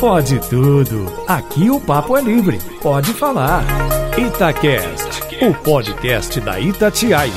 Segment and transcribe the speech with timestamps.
[0.00, 1.06] Pode tudo.
[1.26, 2.58] Aqui o papo é livre.
[2.82, 3.64] Pode falar.
[4.18, 7.32] Itacast, o podcast da Itatiaia.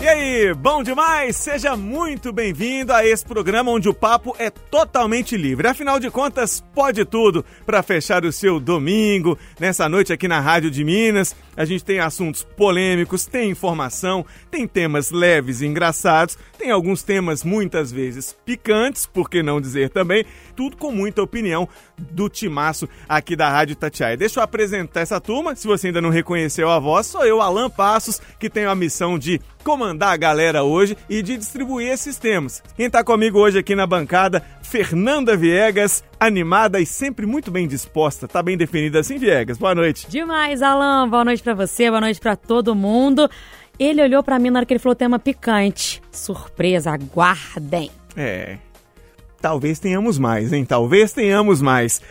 [0.00, 1.36] E aí, bom demais?
[1.36, 5.68] Seja muito bem-vindo a esse programa onde o papo é totalmente livre.
[5.68, 10.70] Afinal de contas, pode tudo para fechar o seu domingo, nessa noite aqui na Rádio
[10.70, 11.36] de Minas.
[11.54, 17.42] A gente tem assuntos polêmicos, tem informação, tem temas leves e engraçados, tem alguns temas
[17.42, 23.34] muitas vezes picantes, por que não dizer também, tudo com muita opinião do timaço aqui
[23.34, 24.14] da Rádio Tatiaia.
[24.14, 27.70] Deixa eu apresentar essa turma, se você ainda não reconheceu a voz, sou eu, Alan
[27.70, 32.62] Passos, que tenho a missão de comandar a galera hoje e de distribuir esses temas.
[32.76, 38.28] Quem está comigo hoje aqui na bancada, Fernanda Viegas, animada e sempre muito bem disposta.
[38.28, 39.56] Tá bem definida assim, Viegas?
[39.56, 40.08] Boa noite.
[40.08, 41.08] Demais, Alan.
[41.08, 43.28] Boa noite para você, boa noite para todo mundo.
[43.80, 46.02] Ele olhou para mim na hora que ele falou tema picante.
[46.12, 47.90] Surpresa, aguardem.
[48.14, 48.58] É.
[49.40, 50.66] Talvez tenhamos mais, hein?
[50.66, 52.02] Talvez tenhamos mais.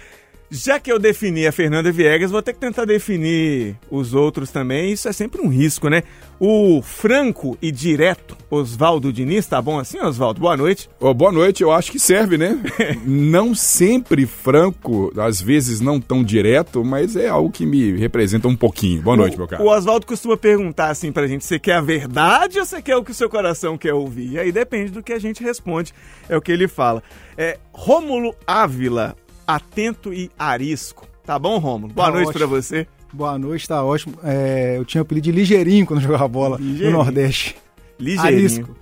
[0.52, 4.91] Já que eu defini a Fernanda Viegas, vou ter que tentar definir os outros também.
[4.91, 6.01] Isso é sempre um risco, né?
[6.40, 10.41] O franco e direto Oswaldo Diniz, tá bom assim, Oswaldo?
[10.41, 10.90] Boa noite.
[10.99, 12.60] Oh, boa noite, eu acho que serve, né?
[13.05, 18.55] não sempre franco, às vezes não tão direto, mas é algo que me representa um
[18.55, 19.04] pouquinho.
[19.04, 19.63] Boa noite, o, meu caro.
[19.63, 23.04] O Oswaldo costuma perguntar assim pra gente: você quer a verdade ou você quer o
[23.04, 24.32] que o seu coração quer ouvir?
[24.32, 25.93] E aí depende do que a gente responde,
[26.27, 27.04] é o que ele fala.
[27.38, 29.16] É Rômulo Ávila,
[29.55, 31.07] atento e arisco.
[31.25, 31.91] Tá bom, Rômulo?
[31.91, 32.87] Boa tá noite para você.
[33.11, 34.19] Boa noite, tá ótimo.
[34.23, 36.91] É, eu tinha o apelido de ligeirinho quando jogava bola ligeirinho.
[36.91, 37.55] no Nordeste.
[37.99, 38.45] Ligeirinho.
[38.45, 38.75] Arisco.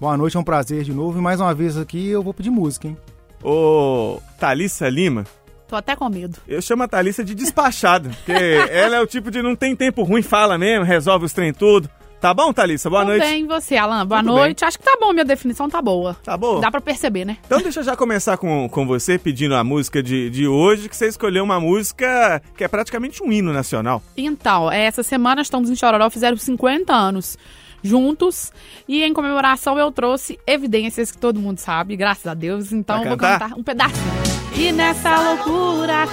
[0.00, 1.18] Boa noite, é um prazer de novo.
[1.18, 2.96] E mais uma vez aqui eu vou pedir música, hein?
[3.42, 5.24] Ô, Thalissa Lima.
[5.66, 6.38] Tô até com medo.
[6.46, 8.32] Eu chamo a Thalissa de despachada, porque
[8.70, 11.90] ela é o tipo de não tem tempo ruim, fala mesmo, resolve os trem tudo.
[12.22, 12.88] Tá bom, Thalissa?
[12.88, 13.26] Boa Tudo noite.
[13.26, 14.06] bem, você, Alan?
[14.06, 14.60] Boa Tudo noite.
[14.60, 14.68] Bem.
[14.68, 16.16] Acho que tá bom, minha definição tá boa.
[16.22, 16.60] Tá boa?
[16.60, 17.36] Dá pra perceber, né?
[17.44, 20.96] Então deixa eu já começar com, com você pedindo a música de, de hoje, que
[20.96, 24.00] você escolheu uma música que é praticamente um hino nacional.
[24.16, 27.36] Então, essa semana estamos em Chororó, fizeram 50 anos
[27.82, 28.52] juntos.
[28.86, 32.70] E em comemoração eu trouxe evidências que todo mundo sabe, graças a Deus.
[32.70, 33.40] Então Vai vou cantar?
[33.40, 34.12] cantar um pedacinho.
[34.56, 36.04] E nessa loucura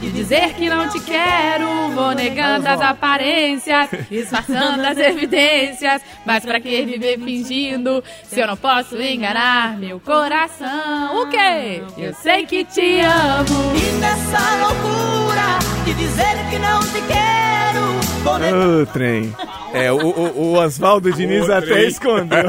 [0.00, 6.02] de dizer que não te quero, vou negando as aparências, disfarçando as evidências.
[6.24, 11.22] Mas pra que viver fingindo se eu não posso enganar meu coração?
[11.22, 11.82] O quê?
[11.98, 13.76] Eu sei que te amo.
[13.76, 17.89] E nessa loucura de dizer que não te quero,
[18.22, 19.34] Ô, trem.
[19.72, 21.88] É, o, o, o Oswaldo Diniz Ô, até trem.
[21.88, 22.44] escondeu.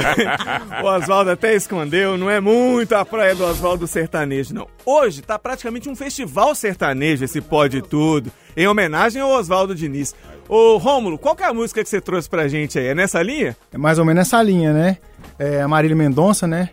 [0.83, 2.17] o Oswaldo até escondeu.
[2.17, 4.67] Não é muito a praia do Oswaldo sertanejo, não.
[4.85, 10.13] Hoje tá praticamente um festival sertanejo, esse Pode Tudo, em homenagem ao Oswaldo Diniz.
[10.49, 12.87] Ô, Rômulo, qual que é a música que você trouxe pra gente aí?
[12.87, 13.55] É nessa linha?
[13.71, 14.97] É mais ou menos nessa linha, né?
[15.39, 16.69] É a Marília Mendonça, né?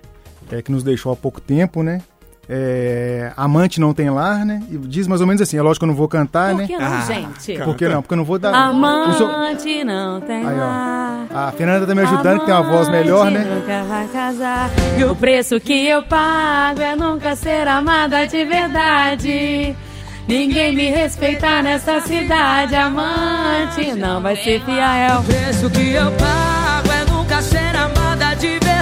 [0.50, 2.00] É, que nos deixou há pouco tempo, né?
[2.50, 4.62] É, amante não tem lar, né?
[4.70, 6.66] E diz mais ou menos assim, é lógico que eu não vou cantar, Por né?
[6.66, 7.59] que não, Ah, gente?
[7.62, 8.00] Por que não?
[8.00, 8.54] Porque eu não vou dar.
[8.54, 10.59] Amante não tem Aí, ó.
[10.59, 11.26] lar.
[11.34, 13.41] A Fernanda tá me ajudando, que tem uma voz melhor, né?
[13.41, 14.70] Nunca vai casar.
[14.98, 19.76] E o preço que eu pago é nunca ser amada de verdade.
[20.26, 25.22] Ninguém me respeitar nessa cidade, amante não vai ser fiel.
[25.26, 28.78] preço que eu pago é nunca ser amada de verdade.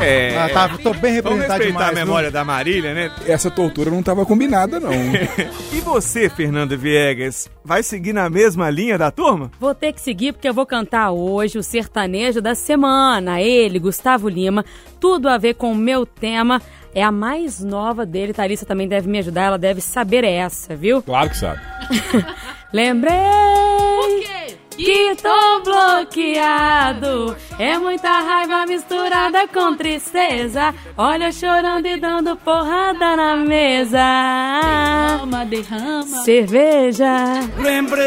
[0.00, 0.36] É.
[0.38, 1.88] Ah, tá, tô bem Vamos representado respeitar demais.
[1.90, 3.10] a memória da Marília, né?
[3.26, 4.90] Essa tortura não estava combinada, não.
[5.72, 9.50] E você, Fernanda Viegas, vai seguir na mesma linha da turma?
[9.58, 13.40] Vou ter que seguir porque eu vou cantar hoje o sertanejo da semana.
[13.40, 14.64] Ele, Gustavo Lima,
[14.98, 16.60] tudo a ver com o meu tema.
[16.92, 21.00] É a mais nova dele, Thalissa também deve me ajudar, ela deve saber essa, viu?
[21.02, 21.60] Claro que sabe.
[22.72, 27.36] Lembrei que tô bloqueado.
[27.58, 30.74] É muita raiva misturada com tristeza.
[30.96, 33.98] Olha chorando e dando porrada na mesa.
[34.62, 36.24] Derrama, derrama.
[36.24, 37.14] Cerveja.
[37.58, 38.06] Lembrei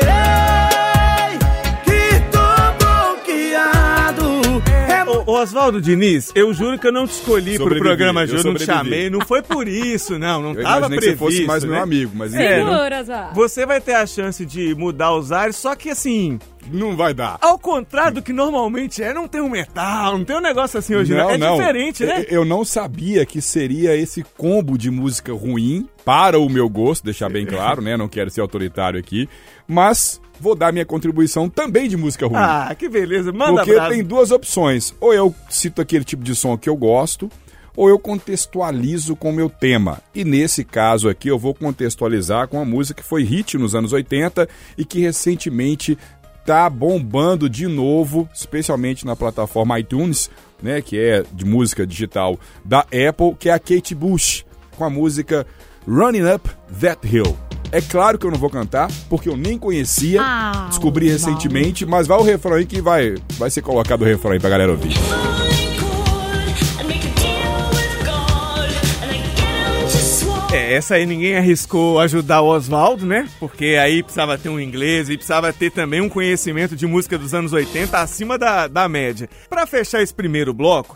[5.43, 8.43] Oswaldo Diniz, eu juro que eu não te escolhi pro Sobrevivi, programa eu de hoje,
[8.45, 8.89] não te sobrevivi.
[8.95, 11.17] chamei, não foi por isso, não, não Eu tava imaginei que previsto.
[11.19, 11.69] você fosse mais né?
[11.71, 13.29] meu amigo, mas É, enfim, Segura, Zó.
[13.33, 16.39] Você vai ter a chance de mudar os ares, só que assim,
[16.71, 17.37] não vai dar.
[17.41, 20.95] ao contrário do que normalmente é, não tem um metal, não tem um negócio assim
[20.95, 21.29] hoje, não.
[21.29, 22.25] É diferente, né?
[22.29, 27.29] Eu não sabia que seria esse combo de música ruim para o meu gosto, deixar
[27.29, 27.97] bem claro, né?
[27.97, 29.27] Não quero ser autoritário aqui,
[29.67, 32.37] mas vou dar minha contribuição também de música ruim.
[32.37, 34.93] Ah, que beleza, manda Porque tem duas opções.
[34.99, 37.31] Ou eu cito aquele tipo de som que eu gosto,
[37.75, 40.01] ou eu contextualizo com o meu tema.
[40.13, 43.93] E nesse caso aqui eu vou contextualizar com uma música que foi hit nos anos
[43.93, 44.47] 80
[44.77, 45.97] e que recentemente
[46.45, 50.29] tá bombando de novo, especialmente na plataforma iTunes,
[50.61, 54.89] né, que é de música digital da Apple, que é a Kate Bush, com a
[54.89, 55.47] música
[55.87, 56.49] Running Up
[56.79, 57.37] That Hill.
[57.71, 62.05] É claro que eu não vou cantar, porque eu nem conhecia, Ah, descobri recentemente, mas
[62.05, 64.93] vai o refrão aí que vai, vai ser colocado o refrão aí pra galera ouvir.
[70.51, 73.27] É, essa aí ninguém arriscou ajudar o Oswaldo, né?
[73.39, 77.33] Porque aí precisava ter um inglês e precisava ter também um conhecimento de música dos
[77.33, 79.27] anos 80 acima da, da média.
[79.49, 80.95] Pra fechar esse primeiro bloco,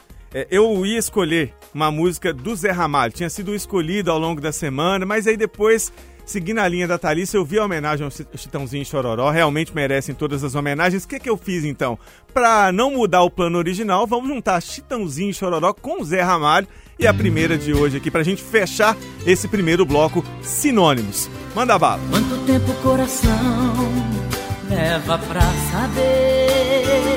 [0.51, 3.13] eu ia escolher uma música do Zé Ramalho.
[3.13, 5.91] Tinha sido escolhida ao longo da semana, mas aí depois,
[6.25, 9.29] seguindo a linha da Thalissa, eu vi a homenagem ao Chi- Chitãozinho e Chororó.
[9.29, 11.03] Realmente merecem todas as homenagens.
[11.03, 11.97] O que, que eu fiz então?
[12.33, 16.67] Pra não mudar o plano original, vamos juntar Chitãozinho e Chororó com Zé Ramalho.
[16.99, 21.29] E a primeira de hoje aqui, pra gente fechar esse primeiro bloco, Sinônimos.
[21.53, 22.01] Manda bala.
[22.09, 23.75] Quanto tempo o coração
[24.67, 25.41] leva pra
[25.71, 27.16] saber?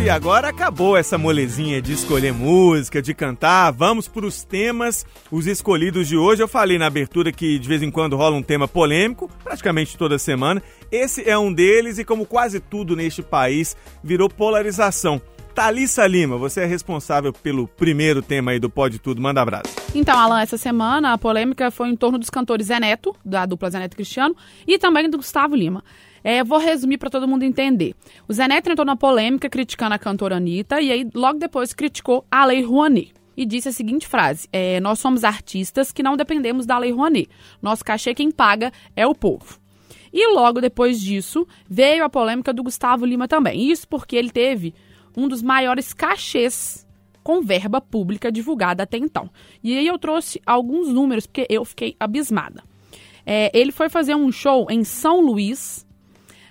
[0.00, 3.72] E agora acabou essa molezinha de escolher música, de cantar.
[3.72, 6.42] Vamos para os temas, os escolhidos de hoje.
[6.42, 10.18] Eu falei na abertura que de vez em quando rola um tema polêmico, praticamente toda
[10.18, 10.62] semana.
[10.90, 15.20] Esse é um deles e como quase tudo neste país, virou polarização.
[15.58, 19.20] Thalissa Lima, você é responsável pelo primeiro tema aí do Pode Tudo.
[19.20, 19.74] Manda abraço.
[19.92, 23.68] Então, Alan, essa semana a polêmica foi em torno dos cantores Zé Neto, da dupla
[23.68, 25.82] Zé Neto Cristiano, e também do Gustavo Lima.
[26.28, 27.94] É, vou resumir para todo mundo entender.
[28.28, 32.22] O Zé Neto entrou na polêmica criticando a cantora Anitta e aí logo depois criticou
[32.30, 33.14] a Lei Rouanet.
[33.34, 37.30] E disse a seguinte frase: é, Nós somos artistas que não dependemos da Lei Rouanet.
[37.62, 39.58] Nosso cachê quem paga é o povo.
[40.12, 43.70] E logo depois disso veio a polêmica do Gustavo Lima também.
[43.70, 44.74] Isso porque ele teve
[45.16, 46.86] um dos maiores cachês
[47.22, 49.30] com verba pública divulgada até então.
[49.64, 52.62] E aí eu trouxe alguns números, porque eu fiquei abismada.
[53.24, 55.87] É, ele foi fazer um show em São Luís,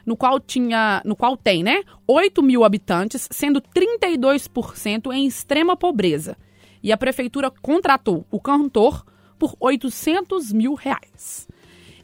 [0.08, 6.38] no qual tinha, no qual tem, né, 8 mil habitantes, sendo 32% em extrema pobreza.
[6.82, 9.06] E a prefeitura contratou o cantor
[9.38, 11.46] por 800 mil reais.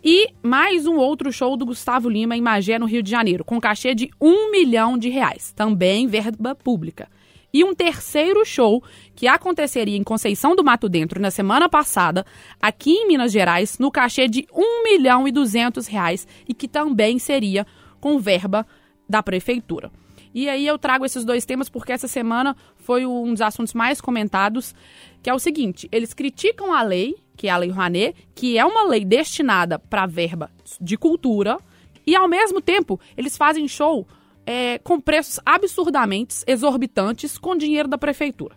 [0.03, 3.61] E mais um outro show do Gustavo Lima em Magé, no Rio de Janeiro, com
[3.61, 7.07] cachê de um milhão de reais, também verba pública.
[7.53, 8.83] E um terceiro show
[9.15, 12.25] que aconteceria em Conceição do Mato Dentro na semana passada,
[12.59, 17.17] aqui em Minas Gerais, no cachê de um milhão e duzentos reais e que também
[17.17, 17.65] seria
[18.03, 18.67] com verba
[19.07, 19.89] da prefeitura.
[20.33, 24.01] E aí eu trago esses dois temas porque essa semana foi um dos assuntos mais
[24.01, 24.75] comentados,
[25.21, 28.65] que é o seguinte: eles criticam a lei, que é a Lei Rouanet, que é
[28.65, 30.51] uma lei destinada para verba
[30.81, 31.57] de cultura,
[32.05, 34.05] e ao mesmo tempo eles fazem show
[34.45, 38.53] é, com preços absurdamente exorbitantes com dinheiro da prefeitura.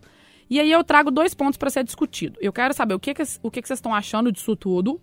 [0.50, 2.36] E aí eu trago dois pontos para ser discutido.
[2.40, 5.00] Eu quero saber o que, que, o que, que vocês estão achando disso tudo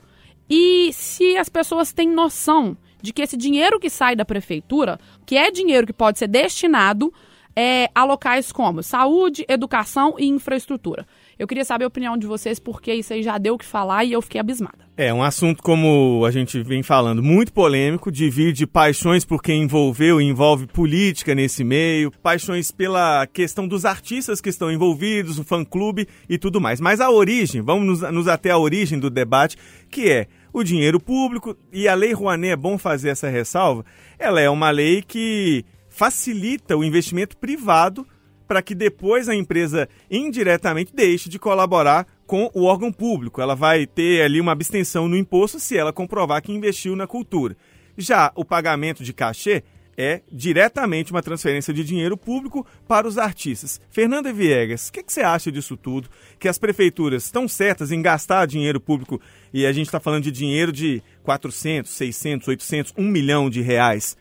[0.50, 5.38] e se as pessoas têm noção de que esse dinheiro que sai da prefeitura, que
[5.38, 7.13] é dinheiro que pode ser destinado
[7.55, 11.05] é, a locais como saúde, educação e infraestrutura.
[11.38, 14.05] Eu queria saber a opinião de vocês, porque isso aí já deu o que falar
[14.05, 14.88] e eu fiquei abismada.
[14.95, 20.21] É um assunto, como a gente vem falando, muito polêmico, divide paixões por quem envolveu
[20.21, 26.07] e envolve política nesse meio, paixões pela questão dos artistas que estão envolvidos, o fã-clube
[26.29, 26.79] e tudo mais.
[26.79, 29.57] Mas a origem, vamos nos, nos até a origem do debate,
[29.89, 33.83] que é o dinheiro público, e a Lei Rouanet, é bom fazer essa ressalva,
[34.19, 38.07] ela é uma lei que facilita o investimento privado
[38.47, 43.41] para que depois a empresa indiretamente deixe de colaborar com o órgão público.
[43.41, 47.57] Ela vai ter ali uma abstenção no imposto se ela comprovar que investiu na cultura.
[47.98, 49.63] Já o pagamento de cachê
[49.97, 53.79] é diretamente uma transferência de dinheiro público para os artistas.
[53.89, 56.09] Fernanda Viegas, o que, que, você acha disso tudo?
[56.39, 59.21] Que as prefeituras estão certas em gastar dinheiro público
[59.53, 64.17] e a gente está falando de dinheiro de 400, 600, 800, 1 milhão de reais.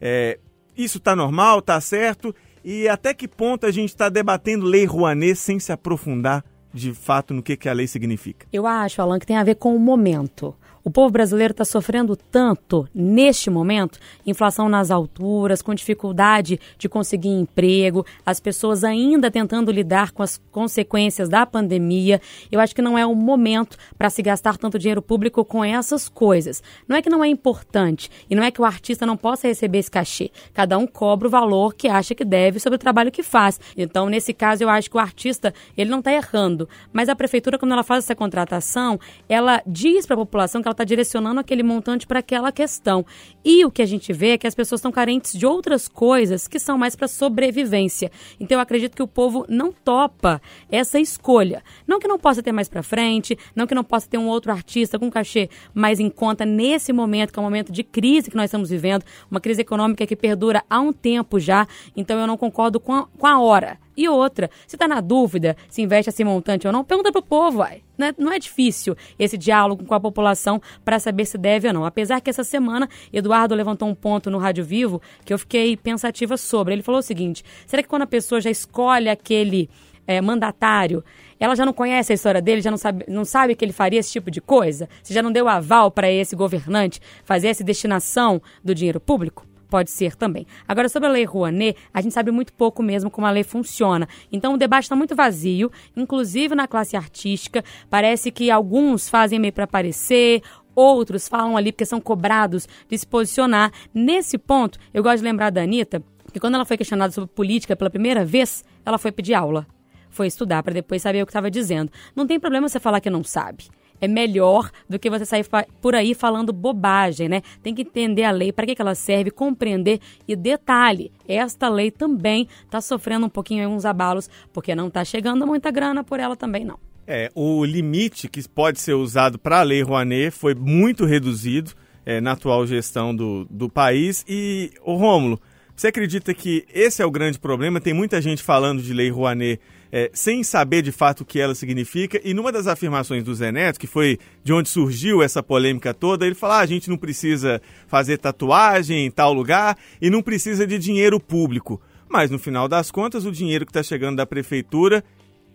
[0.00, 0.38] É,
[0.76, 2.34] isso está normal, está certo?
[2.64, 7.32] E até que ponto a gente está debatendo Lei Rouanet sem se aprofundar de fato
[7.32, 8.46] no que, que a lei significa?
[8.52, 10.54] Eu acho, Alan, que tem a ver com o momento.
[10.86, 17.30] O povo brasileiro está sofrendo tanto neste momento, inflação nas alturas, com dificuldade de conseguir
[17.30, 22.20] emprego, as pessoas ainda tentando lidar com as consequências da pandemia.
[22.52, 26.06] Eu acho que não é o momento para se gastar tanto dinheiro público com essas
[26.06, 26.62] coisas.
[26.86, 29.78] Não é que não é importante e não é que o artista não possa receber
[29.78, 30.30] esse cachê.
[30.52, 33.58] Cada um cobra o valor que acha que deve sobre o trabalho que faz.
[33.74, 37.58] Então, nesse caso, eu acho que o artista ele não está errando, mas a prefeitura,
[37.58, 41.62] quando ela faz essa contratação, ela diz para a população que ela está direcionando aquele
[41.62, 43.04] montante para aquela questão.
[43.44, 46.46] E o que a gente vê é que as pessoas estão carentes de outras coisas
[46.46, 48.10] que são mais para sobrevivência.
[48.38, 50.40] Então eu acredito que o povo não topa
[50.70, 51.62] essa escolha.
[51.86, 54.52] Não que não possa ter mais para frente, não que não possa ter um outro
[54.52, 58.36] artista com cachê mais em conta nesse momento, que é um momento de crise que
[58.36, 61.66] nós estamos vivendo, uma crise econômica que perdura há um tempo já.
[61.96, 65.56] Então eu não concordo com a, com a hora E outra, se tá na dúvida
[65.68, 67.82] se investe esse montante ou não, pergunta pro povo, vai.
[67.96, 71.74] Não é, não é difícil esse diálogo com a população para saber se deve ou
[71.74, 71.84] não.
[71.84, 76.36] Apesar que essa semana, Eduardo levantou um ponto no Rádio Vivo que eu fiquei pensativa
[76.36, 76.74] sobre.
[76.74, 79.70] Ele falou o seguinte: será que quando a pessoa já escolhe aquele
[80.06, 81.04] é, mandatário,
[81.38, 84.00] ela já não conhece a história dele, já não sabe, não sabe que ele faria
[84.00, 84.88] esse tipo de coisa?
[85.02, 89.46] Você já não deu aval para esse governante fazer essa destinação do dinheiro público?
[89.68, 90.46] Pode ser também.
[90.66, 94.08] Agora, sobre a Lei Rouanet, a gente sabe muito pouco mesmo como a lei funciona.
[94.30, 97.64] Então, o debate está muito vazio, inclusive na classe artística.
[97.88, 100.42] Parece que alguns fazem meio para aparecer,
[100.74, 103.72] outros falam ali porque são cobrados de se posicionar.
[103.92, 106.02] Nesse ponto, eu gosto de lembrar da Anitta
[106.32, 109.66] que quando ela foi questionada sobre política pela primeira vez, ela foi pedir aula.
[110.10, 111.90] Foi estudar para depois saber o que estava dizendo.
[112.14, 113.68] Não tem problema você falar que não sabe
[114.04, 115.46] é melhor do que você sair
[115.80, 117.42] por aí falando bobagem, né?
[117.62, 120.00] Tem que entender a lei, para que, que ela serve, compreender.
[120.28, 125.46] E detalhe, esta lei também está sofrendo um pouquinho uns abalos, porque não está chegando
[125.46, 126.78] muita grana por ela também, não.
[127.06, 131.72] É, o limite que pode ser usado para a Lei Rouanet foi muito reduzido
[132.06, 134.24] é, na atual gestão do, do país.
[134.26, 135.38] E, o Rômulo,
[135.76, 137.80] você acredita que esse é o grande problema?
[137.80, 141.54] Tem muita gente falando de Lei Rouanet é, sem saber de fato o que ela
[141.54, 142.20] significa.
[142.24, 146.26] E numa das afirmações do Zé Neto, que foi de onde surgiu essa polêmica toda,
[146.26, 150.66] ele fala: ah, a gente não precisa fazer tatuagem em tal lugar e não precisa
[150.66, 151.80] de dinheiro público.
[152.08, 155.02] Mas no final das contas, o dinheiro que está chegando da prefeitura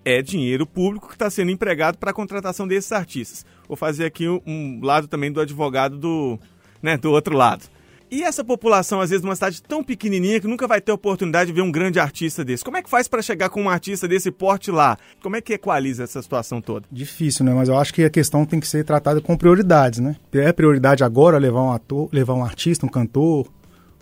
[0.03, 3.45] é dinheiro público que está sendo empregado para a contratação desses artistas.
[3.67, 6.39] Vou fazer aqui um, um lado também do advogado do,
[6.81, 7.65] né, do outro lado.
[8.11, 11.53] E essa população, às vezes, numa cidade tão pequenininha que nunca vai ter oportunidade de
[11.53, 12.63] ver um grande artista desse.
[12.63, 14.97] Como é que faz para chegar com um artista desse porte lá?
[15.21, 16.87] Como é que equaliza essa situação toda?
[16.91, 17.53] Difícil, né?
[17.53, 20.15] Mas eu acho que a questão tem que ser tratada com prioridades, né?
[20.33, 23.47] É prioridade agora levar um ator, levar um artista, um cantor,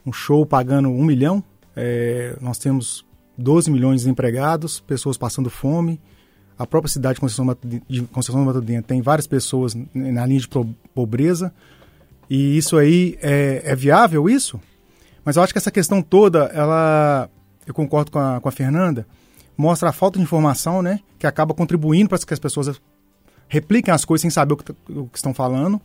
[0.06, 1.44] um show pagando um milhão.
[1.76, 3.06] É, nós temos
[3.38, 6.00] 12 milhões de desempregados, pessoas passando fome.
[6.58, 10.40] A própria cidade de Conceição, de Conceição do Mato Dentro tem várias pessoas na linha
[10.40, 10.48] de
[10.96, 11.54] pobreza.
[12.30, 14.60] E isso aí é, é viável, isso?
[15.24, 17.30] Mas eu acho que essa questão toda, ela,
[17.66, 19.06] eu concordo com a, com a Fernanda,
[19.58, 21.00] mostra a falta de informação, né?
[21.18, 22.80] Que acaba contribuindo para que as pessoas
[23.48, 25.82] repliquem as coisas sem saber o que, o que estão falando.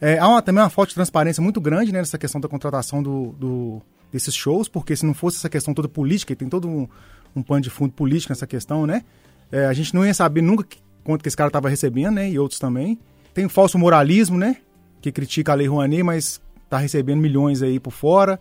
[0.00, 3.02] É, há uma, também uma falta de transparência muito grande né, nessa questão da contratação
[3.02, 6.66] do, do, desses shows, porque se não fosse essa questão toda política, e tem todo
[6.66, 6.88] um,
[7.36, 9.04] um pano de fundo político nessa questão, né?
[9.52, 12.30] É, a gente não ia saber nunca que, quanto que esse cara estava recebendo, né?
[12.30, 12.98] E outros também.
[13.34, 14.56] Tem o falso moralismo, né?
[15.00, 18.38] Que critica a Lei Rouanet, mas está recebendo milhões aí por fora.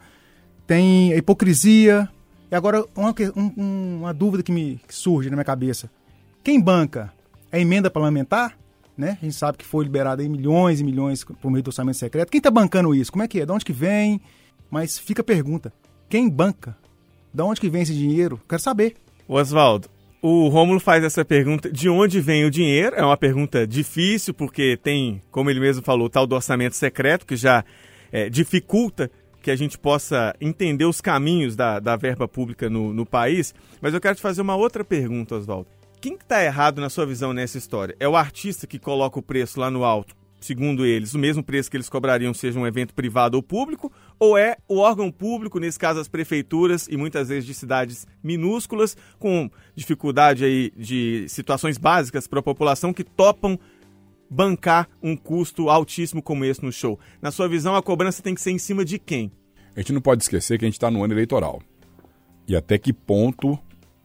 [0.67, 2.09] Tem a hipocrisia.
[2.51, 5.89] E agora, uma, um, uma dúvida que me surge na minha cabeça.
[6.43, 7.11] Quem banca?
[7.51, 8.57] É emenda parlamentar?
[8.97, 9.17] Né?
[9.21, 12.29] A gente sabe que foi liberado aí milhões e milhões por meio do orçamento secreto.
[12.29, 13.11] Quem está bancando isso?
[13.11, 13.45] Como é que é?
[13.45, 14.21] De onde que vem?
[14.69, 15.71] Mas fica a pergunta.
[16.09, 16.75] Quem banca?
[17.33, 18.39] De onde que vem esse dinheiro?
[18.47, 18.95] Quero saber.
[19.27, 19.87] Oswaldo,
[20.21, 22.95] o Rômulo faz essa pergunta: de onde vem o dinheiro?
[22.95, 27.25] É uma pergunta difícil, porque tem, como ele mesmo falou, o tal do orçamento secreto,
[27.25, 27.63] que já
[28.11, 29.09] é, dificulta
[29.41, 33.53] que a gente possa entender os caminhos da, da verba pública no, no país.
[33.81, 35.67] Mas eu quero te fazer uma outra pergunta, Oswaldo.
[36.01, 37.95] Quem está errado na sua visão nessa história?
[37.99, 41.69] É o artista que coloca o preço lá no alto segundo eles, o mesmo preço
[41.69, 45.77] que eles cobrariam seja um evento privado ou público, ou é o órgão público, nesse
[45.77, 52.27] caso as prefeituras e muitas vezes de cidades minúsculas, com dificuldade aí de situações básicas
[52.27, 53.59] para a população que topam
[54.29, 56.99] bancar um custo altíssimo como esse no show.
[57.21, 59.31] Na sua visão, a cobrança tem que ser em cima de quem?
[59.75, 61.61] A gente não pode esquecer que a gente está no ano eleitoral.
[62.47, 63.57] E até que ponto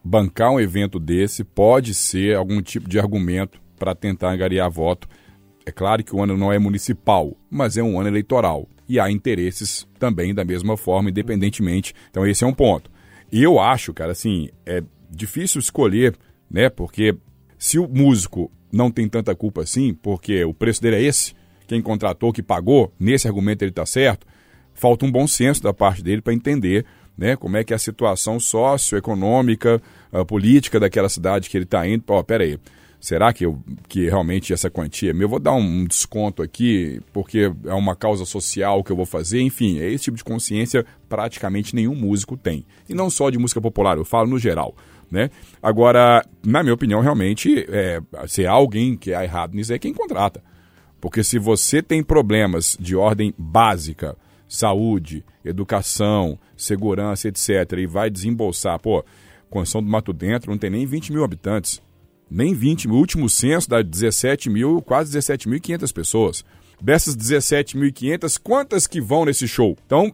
[0.03, 5.07] bancar um evento desse pode ser algum tipo de argumento para tentar angariar voto
[5.65, 8.67] é claro que o ano não é municipal, mas é um ano eleitoral.
[8.87, 11.93] E há interesses também da mesma forma, independentemente.
[12.09, 12.91] Então, esse é um ponto.
[13.31, 16.15] E eu acho, cara, assim, é difícil escolher,
[16.49, 16.69] né?
[16.69, 17.15] Porque
[17.57, 21.33] se o músico não tem tanta culpa assim, porque o preço dele é esse,
[21.65, 24.27] quem contratou, que pagou, nesse argumento ele está certo,
[24.73, 26.85] falta um bom senso da parte dele para entender
[27.17, 29.81] né, como é que é a situação socioeconômica,
[30.11, 32.03] a política daquela cidade que ele está indo.
[32.09, 32.59] Ó, pera aí,
[33.05, 35.25] será que, eu, que realmente essa quantia é minha?
[35.25, 39.41] Eu vou dar um desconto aqui porque é uma causa social que eu vou fazer.
[39.41, 42.65] Enfim, é esse tipo de consciência praticamente nenhum músico tem.
[42.89, 44.75] E não só de música popular, eu falo no geral.
[45.11, 45.29] Né?
[45.61, 49.93] Agora, na minha opinião, realmente, é, se há alguém que é errado nisso, é quem
[49.93, 50.43] contrata.
[50.99, 58.79] Porque se você tem problemas de ordem básica, saúde, educação, segurança, etc., e vai desembolsar,
[58.79, 59.05] pô,
[59.47, 61.84] Condição do Mato Dentro não tem nem 20 mil habitantes
[62.29, 62.87] nem 20.
[62.87, 66.45] O último censo dá 17 mil, quase 17.500 pessoas.
[66.81, 69.77] Dessas 17.500, quantas que vão nesse show?
[69.85, 70.13] Então,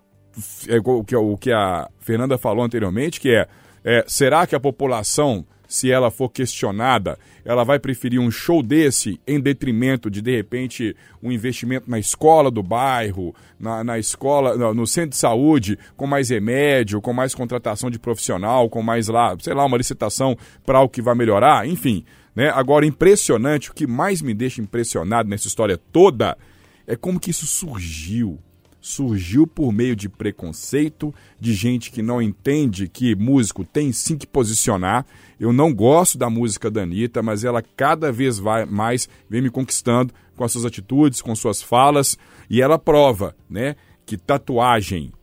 [0.67, 3.47] é o que, o que a Fernanda falou anteriormente, que é
[3.83, 9.21] É, será que a população, se ela for questionada, ela vai preferir um show desse
[9.25, 14.73] em detrimento de, de repente, um investimento na escola do bairro, na, na escola, no,
[14.73, 19.33] no centro de saúde, com mais remédio, com mais contratação de profissional, com mais lá,
[19.39, 22.03] sei lá, uma licitação para o que vai melhorar, enfim.
[22.35, 22.49] Né?
[22.49, 26.37] Agora, impressionante, o que mais me deixa impressionado nessa história toda
[26.85, 28.37] é como que isso surgiu
[28.81, 34.25] surgiu por meio de preconceito, de gente que não entende que músico tem sim que
[34.25, 35.05] posicionar.
[35.39, 39.51] Eu não gosto da música da Anitta, mas ela cada vez vai mais vem me
[39.51, 42.17] conquistando com as suas atitudes, com suas falas,
[42.50, 45.13] e ela prova, né, que tatuagem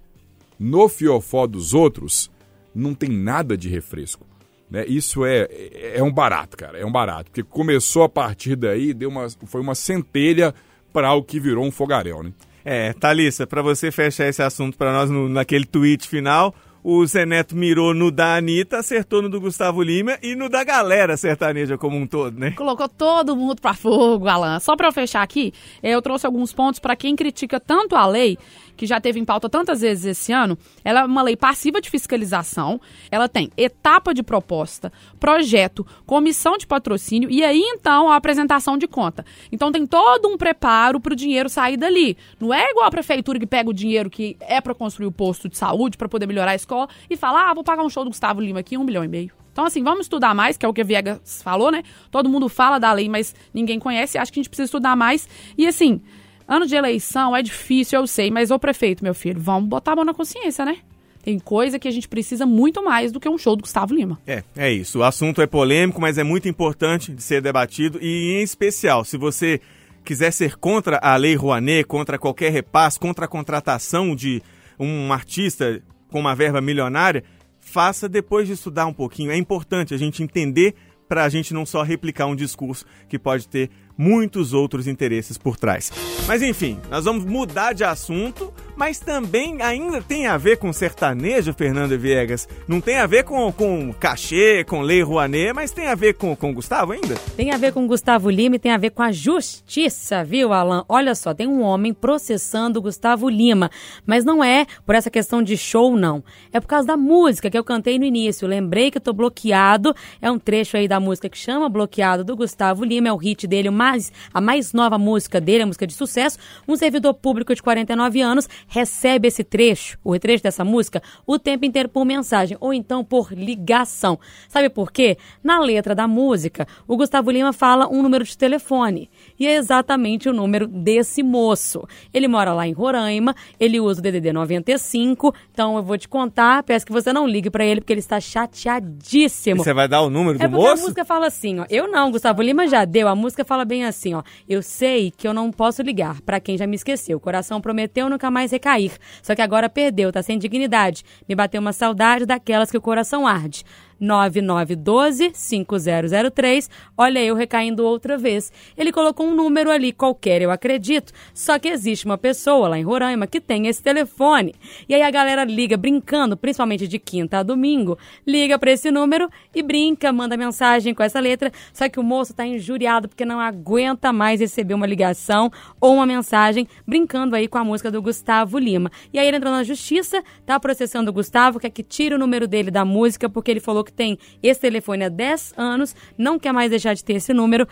[0.59, 2.31] no fiofó dos outros
[2.75, 4.25] não tem nada de refresco.
[4.71, 4.85] Né?
[4.87, 5.49] Isso é,
[5.95, 9.61] é um barato, cara, é um barato, porque começou a partir daí, deu uma, foi
[9.61, 10.55] uma centelha
[10.93, 12.33] para o que virou um fogaréu, né?
[12.71, 17.25] É, Thalissa, para você fechar esse assunto para nós no, naquele tweet final, o Zé
[17.25, 21.79] Neto mirou no da Anitta, acertou no do Gustavo Lima e no da galera sertaneja
[21.79, 22.51] como um todo, né?
[22.51, 24.61] Colocou todo mundo pra fogo, Alan.
[24.61, 25.51] Só pra eu fechar aqui,
[25.83, 28.37] eu trouxe alguns pontos para quem critica tanto a lei
[28.79, 31.91] que já teve em pauta tantas vezes esse ano, ela é uma lei passiva de
[31.91, 32.81] fiscalização,
[33.11, 38.87] ela tem etapa de proposta, projeto, comissão de patrocínio e aí então a apresentação de
[38.87, 39.27] conta.
[39.51, 42.17] Então tem todo um preparo para o dinheiro sair dali.
[42.41, 45.49] Não é igual a prefeitura que pega o dinheiro que é para construir o posto
[45.49, 48.11] de saúde, para poder melhorar a escola e fala, ah, vou pagar um show do
[48.11, 49.33] Gustavo Lima aqui, um milhão e meio.
[49.59, 51.83] Então, assim, vamos estudar mais, que é o que a Viegas falou, né?
[52.13, 54.17] Todo mundo fala da lei, mas ninguém conhece.
[54.17, 55.29] Acho que a gente precisa estudar mais.
[55.59, 56.01] E, assim,
[56.49, 59.97] Ano de eleição é difícil, eu sei, mas ô prefeito, meu filho, vamos botar a
[59.97, 60.79] mão na consciência, né?
[61.23, 64.19] Tem coisa que a gente precisa muito mais do que um show do Gustavo Lima.
[64.27, 65.01] É, é isso.
[65.01, 69.19] O assunto é polêmico, mas é muito importante de ser debatido e, em especial, se
[69.19, 69.61] você
[70.03, 74.43] quiser ser contra a Lei Rouanet, contra qualquer repasse, contra a contratação de
[74.79, 77.25] um artista com uma verba milionária,
[77.61, 79.31] faça depois de estudar um pouquinho.
[79.31, 80.75] É importante a gente entender
[81.07, 85.57] para a gente não só replicar um discurso que pode ter muitos outros interesses por
[85.57, 85.93] trás.
[86.27, 91.53] Mas enfim, nós vamos mudar de assunto, mas também ainda tem a ver com sertanejo,
[91.53, 92.49] Fernando Viegas.
[92.69, 96.37] Não tem a ver com, com cachê, com lei Rouanet, mas tem a ver com,
[96.37, 97.17] com Gustavo ainda?
[97.37, 100.85] Tem a ver com Gustavo Lima e tem a ver com a justiça, viu, Alan?
[100.89, 103.69] Olha só, tem um homem processando Gustavo Lima,
[104.07, 106.23] mas não é por essa questão de show, não.
[106.53, 108.47] É por causa da música que eu cantei no início.
[108.47, 109.93] Lembrei que eu tô bloqueado.
[110.23, 113.45] É um trecho aí da música que chama Bloqueado do Gustavo Lima, é o hit
[113.49, 116.39] dele, o mais, a mais nova música dele, a música de sucesso.
[116.69, 121.65] Um servidor público de 49 anos recebe esse trecho, o trecho dessa música, o tempo
[121.65, 124.19] inteiro por mensagem ou então por ligação.
[124.49, 125.17] Sabe por quê?
[125.43, 129.11] Na letra da música, o Gustavo Lima fala um número de telefone.
[129.41, 131.87] E é exatamente o número desse moço.
[132.13, 136.63] Ele mora lá em Roraima, ele usa o DDD 95, então eu vou te contar,
[136.63, 139.61] peço que você não ligue para ele porque ele está chateadíssimo.
[139.63, 140.83] E você vai dar o número do É porque moço?
[140.83, 141.67] a música fala assim, ó.
[141.71, 143.09] Eu não, Gustavo Lima já deu.
[143.09, 144.23] A música fala bem assim, ó.
[144.49, 147.17] Eu sei que eu não posso ligar pra quem já me esqueceu.
[147.17, 148.93] O coração prometeu nunca mais recair.
[149.23, 151.05] Só que agora perdeu, tá sem dignidade.
[151.29, 153.65] Me bateu uma saudade daquelas que o coração arde.
[154.01, 156.71] 9912-5003.
[156.97, 158.53] Olha eu recaindo outra vez.
[158.77, 161.13] Ele colocou um número ali qualquer, eu acredito.
[161.35, 164.55] Só que existe uma pessoa lá em Roraima que tem esse telefone.
[164.89, 169.31] E aí a galera liga brincando, principalmente de quinta a domingo, liga para esse número
[169.55, 171.51] e brinca, manda mensagem com essa letra.
[171.73, 176.07] Só que o moço tá injuriado porque não aguenta mais receber uma ligação ou uma
[176.07, 178.91] mensagem brincando aí com a música do Gustavo Lima.
[179.13, 182.47] E aí ele entrou na justiça, tá processando o Gustavo, quer que tire o número
[182.47, 186.53] dele da música porque ele falou que tem esse telefone há 10 anos, não quer
[186.53, 187.67] mais deixar de ter esse número.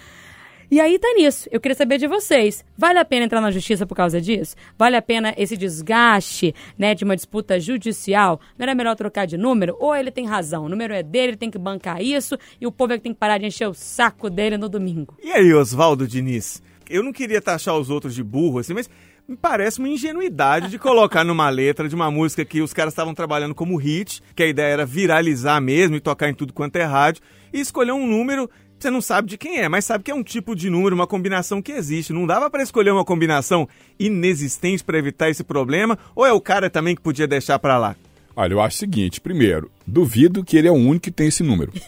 [0.69, 1.49] E aí tá nisso.
[1.53, 2.65] Eu queria saber de vocês.
[2.77, 4.57] Vale a pena entrar na justiça por causa disso?
[4.77, 8.41] Vale a pena esse desgaste, né, de uma disputa judicial?
[8.59, 9.77] Não era melhor trocar de número?
[9.79, 10.65] Ou ele tem razão?
[10.65, 13.13] O número é dele, ele tem que bancar isso e o povo é que tem
[13.13, 15.17] que parar de encher o saco dele no domingo.
[15.23, 16.61] E aí, Oswaldo Diniz?
[16.91, 18.91] Eu não queria taxar os outros de burro, assim, mas
[19.29, 23.15] me parece uma ingenuidade de colocar numa letra de uma música que os caras estavam
[23.15, 26.85] trabalhando como hit, que a ideia era viralizar mesmo e tocar em tudo quanto é
[26.85, 30.15] rádio, e escolher um número você não sabe de quem é, mas sabe que é
[30.15, 32.13] um tipo de número, uma combinação que existe.
[32.13, 33.67] Não dava para escolher uma combinação
[33.99, 37.97] inexistente para evitar esse problema, ou é o cara também que podia deixar para lá?
[38.37, 41.43] Olha, eu acho o seguinte: primeiro, duvido que ele é o único que tem esse
[41.43, 41.73] número.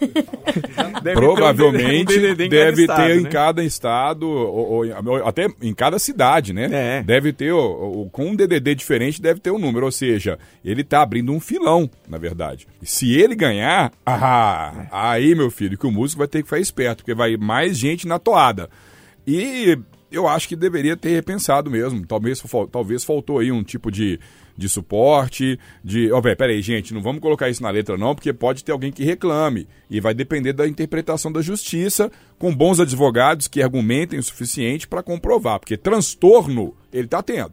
[1.02, 3.30] Deve Provavelmente ter um DDD em deve estado, ter em né?
[3.30, 6.68] cada estado, ou, ou- ou até em cada cidade, né?
[6.72, 7.02] É.
[7.02, 9.84] Deve ter, o- o- com um DDD diferente, deve ter um número.
[9.86, 12.66] Ou seja, ele tá abrindo um filão, na verdade.
[12.82, 16.58] E se ele ganhar, ah, aí, meu filho, que o músico vai ter que ficar
[16.60, 18.68] esperto, porque vai mais gente na toada.
[19.26, 19.78] E
[20.10, 22.04] eu acho que deveria ter repensado mesmo.
[22.06, 24.18] Talvez, talvez faltou aí um tipo de,
[24.58, 26.10] de suporte, de...
[26.10, 28.90] Ó, oh, peraí, gente, não vamos colocar isso na letra não, porque pode ter alguém
[28.90, 29.68] que reclame.
[29.88, 35.00] E vai depender da interpretação da justiça, com bons advogados que argumentem o suficiente para
[35.00, 35.60] comprovar.
[35.60, 37.52] Porque transtorno, ele está tendo.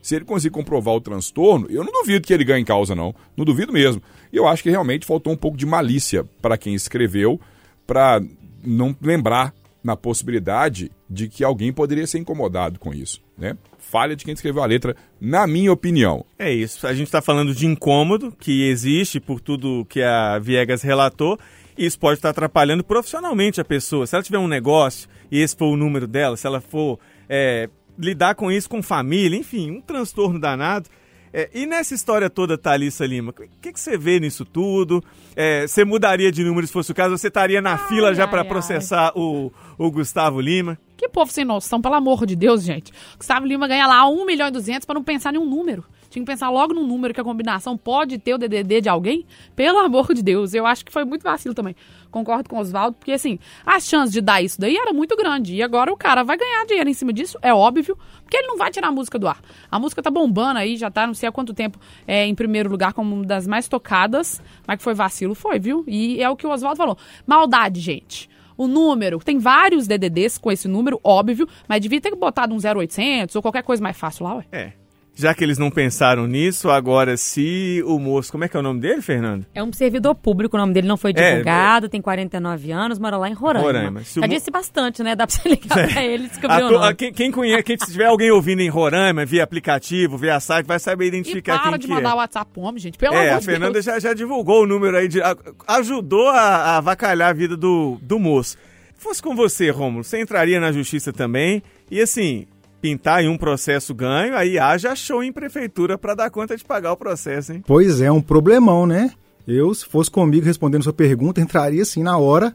[0.00, 3.12] Se ele conseguir comprovar o transtorno, eu não duvido que ele ganhe causa, não.
[3.36, 4.00] Não duvido mesmo.
[4.32, 7.40] E eu acho que realmente faltou um pouco de malícia para quem escreveu,
[7.88, 8.22] para
[8.64, 13.56] não lembrar na possibilidade de que alguém poderia ser incomodado com isso, né?
[13.90, 16.24] Falha de quem escreveu a letra, na minha opinião.
[16.38, 16.86] É isso.
[16.86, 21.36] A gente está falando de incômodo que existe por tudo que a Viegas relatou.
[21.76, 24.06] E isso pode estar atrapalhando profissionalmente a pessoa.
[24.06, 27.68] Se ela tiver um negócio e esse for o número dela, se ela for é,
[27.98, 30.88] lidar com isso com família, enfim, um transtorno danado.
[31.32, 35.02] É, e nessa história toda, Thalissa Lima, o que, que você vê nisso tudo?
[35.34, 37.18] É, você mudaria de número se fosse o caso?
[37.18, 40.78] Você estaria na ai, fila já para processar o, o Gustavo Lima?
[41.00, 42.92] Que povo sem noção, pelo amor de Deus, gente.
[43.16, 45.82] Gustavo Lima ganha lá 1 milhão e 200 para não pensar em um número.
[46.10, 49.24] Tinha que pensar logo num número que a combinação pode ter o DDD de alguém.
[49.56, 51.74] Pelo amor de Deus, eu acho que foi muito vacilo também.
[52.10, 55.54] Concordo com o Oswaldo, porque assim, a chance de dar isso daí era muito grande.
[55.54, 58.58] E agora o cara vai ganhar dinheiro em cima disso, é óbvio, porque ele não
[58.58, 59.40] vai tirar a música do ar.
[59.70, 62.68] A música tá bombando aí, já tá não sei há quanto tempo é, em primeiro
[62.68, 64.42] lugar como uma das mais tocadas.
[64.66, 65.82] Mas que foi vacilo, foi, viu?
[65.86, 66.98] E é o que o Oswaldo falou.
[67.26, 68.28] Maldade, gente
[68.60, 69.18] o número.
[69.20, 73.62] Tem vários DDDs com esse número, óbvio, mas devia ter botado um 0800 ou qualquer
[73.62, 74.44] coisa mais fácil lá, ué.
[74.52, 74.79] É
[75.20, 78.32] já que eles não pensaram nisso, agora se o moço.
[78.32, 79.46] Como é que é o nome dele, Fernando?
[79.54, 82.98] É um servidor público, o nome dele não foi é, divulgado, é, tem 49 anos,
[82.98, 83.66] mora lá em Roraima.
[83.66, 84.02] Roraima.
[84.02, 85.14] Já disse bastante, né?
[85.14, 85.86] Dá pra você ligar é.
[85.92, 86.94] pra ele e descobrir o nome.
[86.94, 91.06] Quem, quem conhece, quem tiver alguém ouvindo em Roraima, via aplicativo, via site, vai saber
[91.06, 92.14] identificar e para quem de mandar é.
[92.14, 94.96] o WhatsApp pro homem, gente, pelo é, amor a Fernanda já, já divulgou o número
[94.96, 95.20] aí, de,
[95.66, 98.56] ajudou a, a avacalhar a vida do, do moço.
[98.94, 102.46] Se fosse com você, Romulo, você entraria na justiça também e assim,
[102.80, 106.92] pintar em um processo ganho, aí haja show em prefeitura para dar conta de pagar
[106.92, 107.62] o processo, hein?
[107.66, 109.12] Pois é, um problemão, né?
[109.46, 112.54] Eu, se fosse comigo respondendo sua pergunta, entraria assim na hora.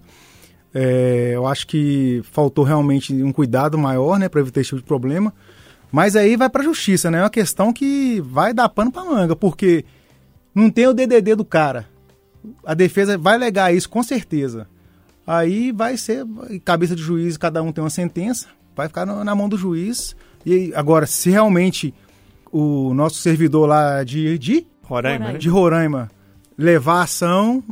[0.73, 4.87] É, eu acho que faltou realmente um cuidado maior, né, para evitar esse tipo de
[4.87, 5.33] problema.
[5.91, 7.19] Mas aí vai para a justiça, né?
[7.19, 9.85] É uma questão que vai dar pano para manga, porque
[10.53, 11.87] não tem o DDD do cara.
[12.65, 14.67] A defesa vai alegar isso com certeza.
[15.25, 16.25] Aí vai ser
[16.63, 20.15] cabeça de juiz, cada um tem uma sentença vai ficar na mão do juiz.
[20.45, 21.93] E agora, se realmente
[22.51, 26.11] o nosso servidor lá de, de Roraima, de Roraima
[26.57, 27.63] levar ação,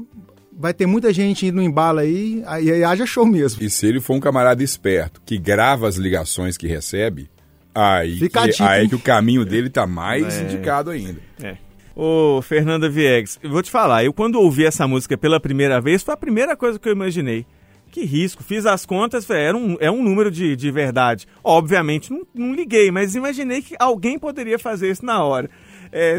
[0.52, 3.62] vai ter muita gente indo no embalo aí, aí, aí haja show mesmo.
[3.62, 7.30] E se ele for um camarada esperto que grava as ligações que recebe,
[7.74, 10.44] aí, Fica que, aí que o caminho dele tá mais é.
[10.44, 11.20] indicado ainda.
[11.42, 11.58] É.
[11.96, 16.02] Ô, Fernanda Viegas, eu vou te falar, eu quando ouvi essa música pela primeira vez,
[16.02, 17.46] foi a primeira coisa que eu imaginei
[17.94, 18.44] que risco.
[18.44, 21.28] Fiz as contas, era um, é um número de, de verdade.
[21.44, 25.50] Obviamente, não, não liguei, mas imaginei que alguém poderia fazer isso na hora.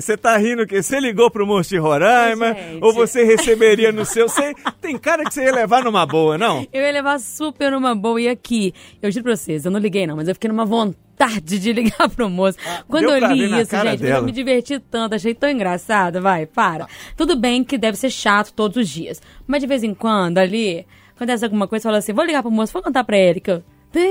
[0.00, 4.04] Você é, tá rindo que você ligou pro Monte de Roraima ou você receberia no
[4.04, 4.28] seu.
[4.28, 6.64] Cê, tem cara que você ia levar numa boa, não?
[6.72, 8.20] Eu ia levar super numa boa.
[8.20, 11.58] E aqui, eu juro pra vocês, eu não liguei não, mas eu fiquei numa vontade
[11.58, 12.56] de ligar pro moço.
[12.64, 16.22] Ah, Quando eu li isso, gente, eu me diverti tanto, achei tão engraçado.
[16.22, 16.87] Vai, para.
[17.16, 20.87] Tudo bem que deve ser chato todos os dias, mas de vez em quando ali
[21.14, 23.40] acontece alguma coisa, fala assim, vou ligar pro moço, vou contar pra ele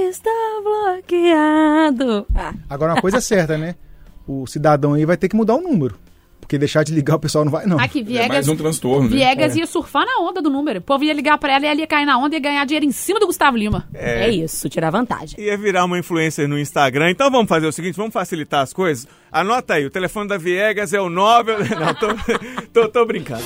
[0.10, 0.30] está
[0.64, 2.26] bloqueado.
[2.34, 2.54] Ah.
[2.70, 3.76] Agora uma coisa é certa, né?
[4.28, 5.98] O cidadão aí vai ter que mudar o número.
[6.44, 7.80] Porque deixar de ligar o pessoal não vai, não.
[7.80, 9.16] Aqui, Viegas, é mais um transtorno, né?
[9.16, 9.62] Viegas né?
[9.62, 10.80] ia surfar na onda do número.
[10.80, 12.66] O povo ia ligar pra ela e ela ia cair na onda e ia ganhar
[12.66, 13.88] dinheiro em cima do Gustavo Lima.
[13.94, 15.40] É, é isso, tirar vantagem.
[15.40, 17.10] Ia virar uma influencer no Instagram.
[17.10, 19.08] Então vamos fazer o seguinte, vamos facilitar as coisas.
[19.32, 21.54] Anota aí, o telefone da Viegas é o 9...
[21.74, 22.08] Não, tô,
[22.72, 23.44] tô, tô brincando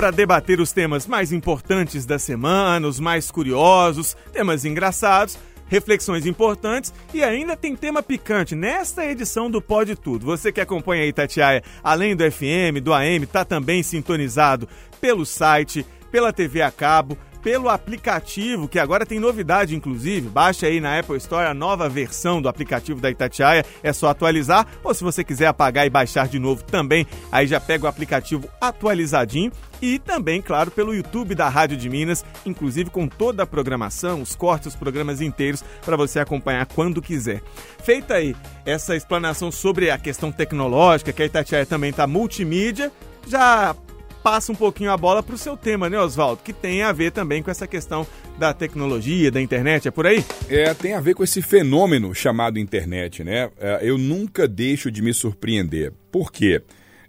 [0.00, 5.38] para debater os temas mais importantes da semana, os mais curiosos, temas engraçados,
[5.70, 10.26] reflexões importantes e ainda tem tema picante nesta edição do Pode Tudo.
[10.26, 14.68] Você que acompanha a Itatiaia, além do FM, do AM, tá também sintonizado
[15.00, 20.28] pelo site, pela TV a cabo, pelo aplicativo, que agora tem novidade, inclusive.
[20.28, 23.64] Baixe aí na Apple Store a nova versão do aplicativo da Itatiaia.
[23.82, 24.66] É só atualizar.
[24.84, 28.48] Ou se você quiser apagar e baixar de novo também, aí já pega o aplicativo
[28.60, 29.52] atualizadinho.
[29.82, 34.36] E também, claro, pelo YouTube da Rádio de Minas, inclusive com toda a programação, os
[34.36, 37.42] cortes, os programas inteiros, para você acompanhar quando quiser.
[37.82, 42.92] Feita aí essa explanação sobre a questão tecnológica, que a Itatiaia também está multimídia,
[43.26, 43.74] já
[44.22, 46.42] passa um pouquinho a bola para o seu tema, né, Oswaldo?
[46.42, 48.06] Que tem a ver também com essa questão
[48.38, 50.24] da tecnologia, da internet, é por aí?
[50.48, 53.50] É, tem a ver com esse fenômeno chamado internet, né?
[53.58, 55.92] É, eu nunca deixo de me surpreender.
[56.10, 56.62] Por quê?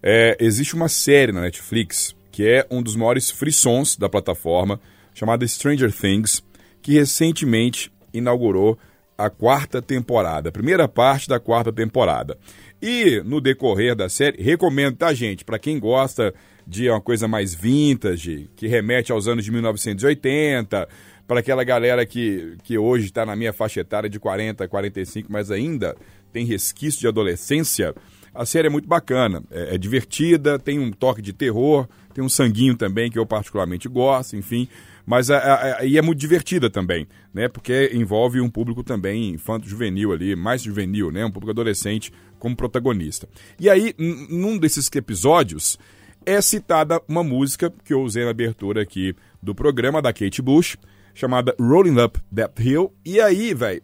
[0.03, 4.79] É, existe uma série na Netflix que é um dos maiores frissons da plataforma,
[5.13, 6.41] chamada Stranger Things,
[6.81, 8.79] que recentemente inaugurou
[9.17, 12.37] a quarta temporada, a primeira parte da quarta temporada.
[12.81, 15.45] E no decorrer da série, recomendo, tá, gente?
[15.45, 16.33] Para quem gosta
[16.65, 20.87] de uma coisa mais vintage, que remete aos anos de 1980,
[21.27, 25.49] para aquela galera que, que hoje está na minha faixa etária de 40, 45, mas
[25.49, 25.95] ainda
[26.31, 27.93] tem resquício de adolescência,
[28.33, 29.43] a série é muito bacana.
[29.51, 33.87] É, é divertida, tem um toque de terror, tem um sanguinho também que eu particularmente
[33.89, 34.67] gosto, enfim.
[35.05, 37.47] Mas a, a, a, e é muito divertida também, né?
[37.47, 41.25] Porque envolve um público também infanto-juvenil ali, mais juvenil, né?
[41.25, 43.27] Um público adolescente como protagonista.
[43.59, 45.77] E aí, num desses episódios,
[46.25, 50.77] é citada uma música que eu usei na abertura aqui do programa da Kate Bush,
[51.13, 52.93] chamada Rolling Up That Hill.
[53.05, 53.81] E aí, velho,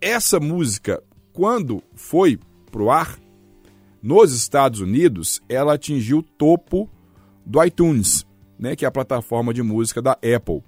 [0.00, 2.38] essa música, quando foi
[2.70, 3.18] pro ar,
[4.02, 6.90] nos Estados Unidos, ela atingiu o topo
[7.44, 8.26] do iTunes,
[8.58, 10.62] né, que é a plataforma de música da Apple.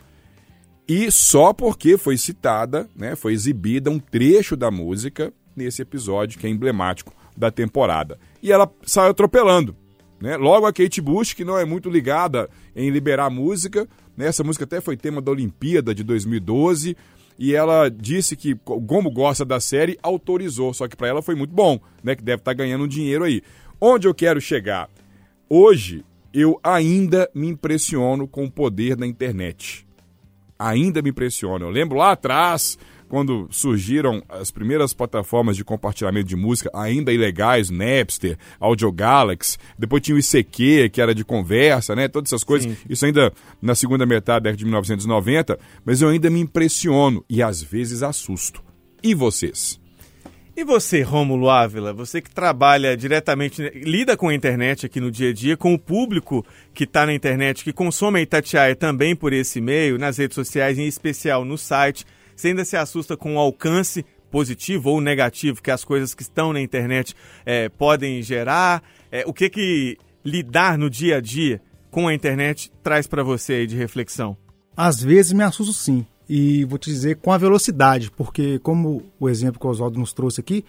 [0.87, 6.47] E só porque foi citada, né, foi exibida um trecho da música nesse episódio que
[6.47, 8.19] é emblemático da temporada.
[8.43, 9.77] E ela saiu atropelando.
[10.23, 10.37] Né?
[10.37, 14.29] Logo a Kate Bush, que não é muito ligada em liberar música, né?
[14.29, 16.97] essa música até foi tema da Olimpíada de 2012,
[17.37, 20.73] e ela disse que, como gosta da série, autorizou.
[20.73, 22.15] Só que para ela foi muito bom, né?
[22.15, 23.43] Que deve estar tá ganhando um dinheiro aí.
[23.81, 24.89] Onde eu quero chegar?
[25.49, 29.85] Hoje, eu ainda me impressiono com o poder da internet.
[30.57, 31.65] Ainda me impressiono.
[31.65, 32.79] Eu lembro lá atrás,
[33.13, 40.03] quando surgiram as primeiras plataformas de compartilhamento de música, ainda ilegais, Napster, Audio Galaxy, depois
[40.03, 42.09] tinha o ICQ, que era de conversa, né?
[42.09, 42.73] Todas essas coisas.
[42.73, 42.79] Sim.
[42.89, 47.43] Isso ainda na segunda metade da década de 1990, mas eu ainda me impressiono e
[47.43, 48.65] às vezes assusto.
[49.03, 49.79] E vocês?
[50.57, 55.29] E você, Rômulo Ávila, você que trabalha diretamente, lida com a internet aqui no dia
[55.29, 59.35] a dia, com o público que está na internet, que consome a Itatiaia também por
[59.35, 62.07] esse meio, nas redes sociais, em especial no site.
[62.35, 66.53] Você ainda se assusta com o alcance positivo ou negativo que as coisas que estão
[66.53, 67.15] na internet
[67.45, 68.83] é, podem gerar?
[69.11, 73.55] É, o que que lidar no dia a dia com a internet traz para você
[73.55, 74.37] aí de reflexão?
[74.77, 76.07] Às vezes me assusto sim.
[76.29, 80.15] E vou te dizer com a velocidade, porque como o exemplo que o Oswaldo nos
[80.15, 80.65] trouxe aqui,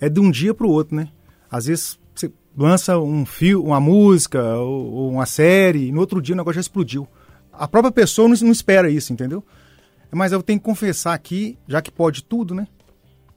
[0.00, 1.08] é de um dia para o outro, né?
[1.50, 6.34] Às vezes você lança um fio, uma música ou, uma série, e no outro dia
[6.34, 7.06] o negócio já explodiu.
[7.52, 9.44] A própria pessoa não espera isso, entendeu?
[10.12, 12.66] Mas eu tenho que confessar aqui, já que pode tudo, né?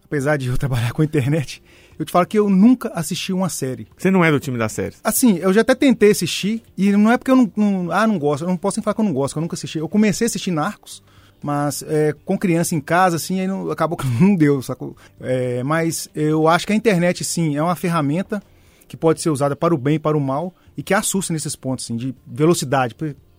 [0.04, 1.64] Apesar de eu trabalhar com a internet,
[1.98, 3.88] eu te falo que eu nunca assisti uma série.
[3.98, 4.96] Você não é do time da série?
[5.04, 8.20] Assim, eu já até tentei assistir, e não é porque eu não, não ah, não
[8.20, 9.80] gosto, eu não posso nem falar que eu não gosto, que eu nunca assisti.
[9.80, 11.02] Eu comecei a assistir Narcos,
[11.42, 14.96] mas é, com criança em casa, assim, aí não, acabou que não deu, sacou?
[15.20, 18.44] É, mas eu acho que a internet, sim, é uma ferramenta
[18.88, 21.56] que pode ser usada para o bem e para o mal, e que assusta nesses
[21.56, 22.96] pontos, assim, de velocidade.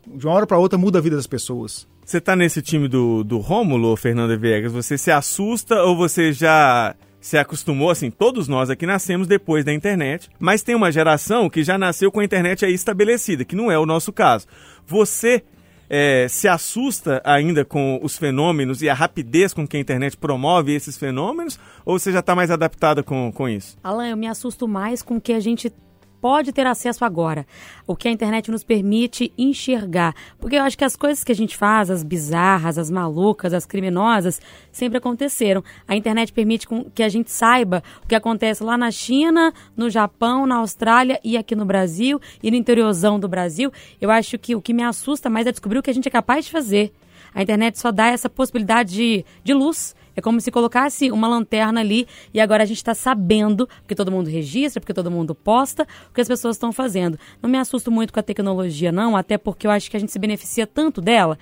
[0.07, 1.87] De uma hora para outra muda a vida das pessoas.
[2.07, 6.95] Você tá nesse time do, do Rômulo, Fernando Viegas, você se assusta ou você já
[7.21, 11.65] se acostumou, assim, todos nós aqui nascemos depois da internet, mas tem uma geração que
[11.65, 14.47] já nasceu com a internet aí estabelecida, que não é o nosso caso.
[14.87, 15.43] Você
[15.91, 20.73] é, se assusta ainda com os fenômenos e a rapidez com que a internet promove
[20.73, 23.77] esses fenômenos, ou você já está mais adaptada com, com isso?
[23.83, 25.73] Alan, eu me assusto mais com o que a gente
[26.21, 27.47] pode ter acesso agora,
[27.87, 30.15] o que a internet nos permite enxergar.
[30.39, 33.67] Porque eu acho que as coisas que a gente faz, as bizarras, as malucas, as
[33.67, 34.41] criminosas,
[34.73, 35.63] sempre aconteceram.
[35.87, 40.47] A internet permite que a gente saiba o que acontece lá na China, no Japão,
[40.47, 43.73] na Austrália e aqui no Brasil e no interiorzão do Brasil.
[44.01, 46.11] Eu acho que o que me assusta mais é descobrir o que a gente é
[46.11, 46.93] capaz de fazer.
[47.37, 51.81] A internet só dá essa possibilidade de, de luz é como se colocasse uma lanterna
[51.81, 55.87] ali e agora a gente está sabendo, porque todo mundo registra, porque todo mundo posta,
[56.11, 57.19] o que as pessoas estão fazendo.
[57.43, 60.11] Não me assusto muito com a tecnologia, não, até porque eu acho que a gente
[60.11, 61.39] se beneficia tanto dela,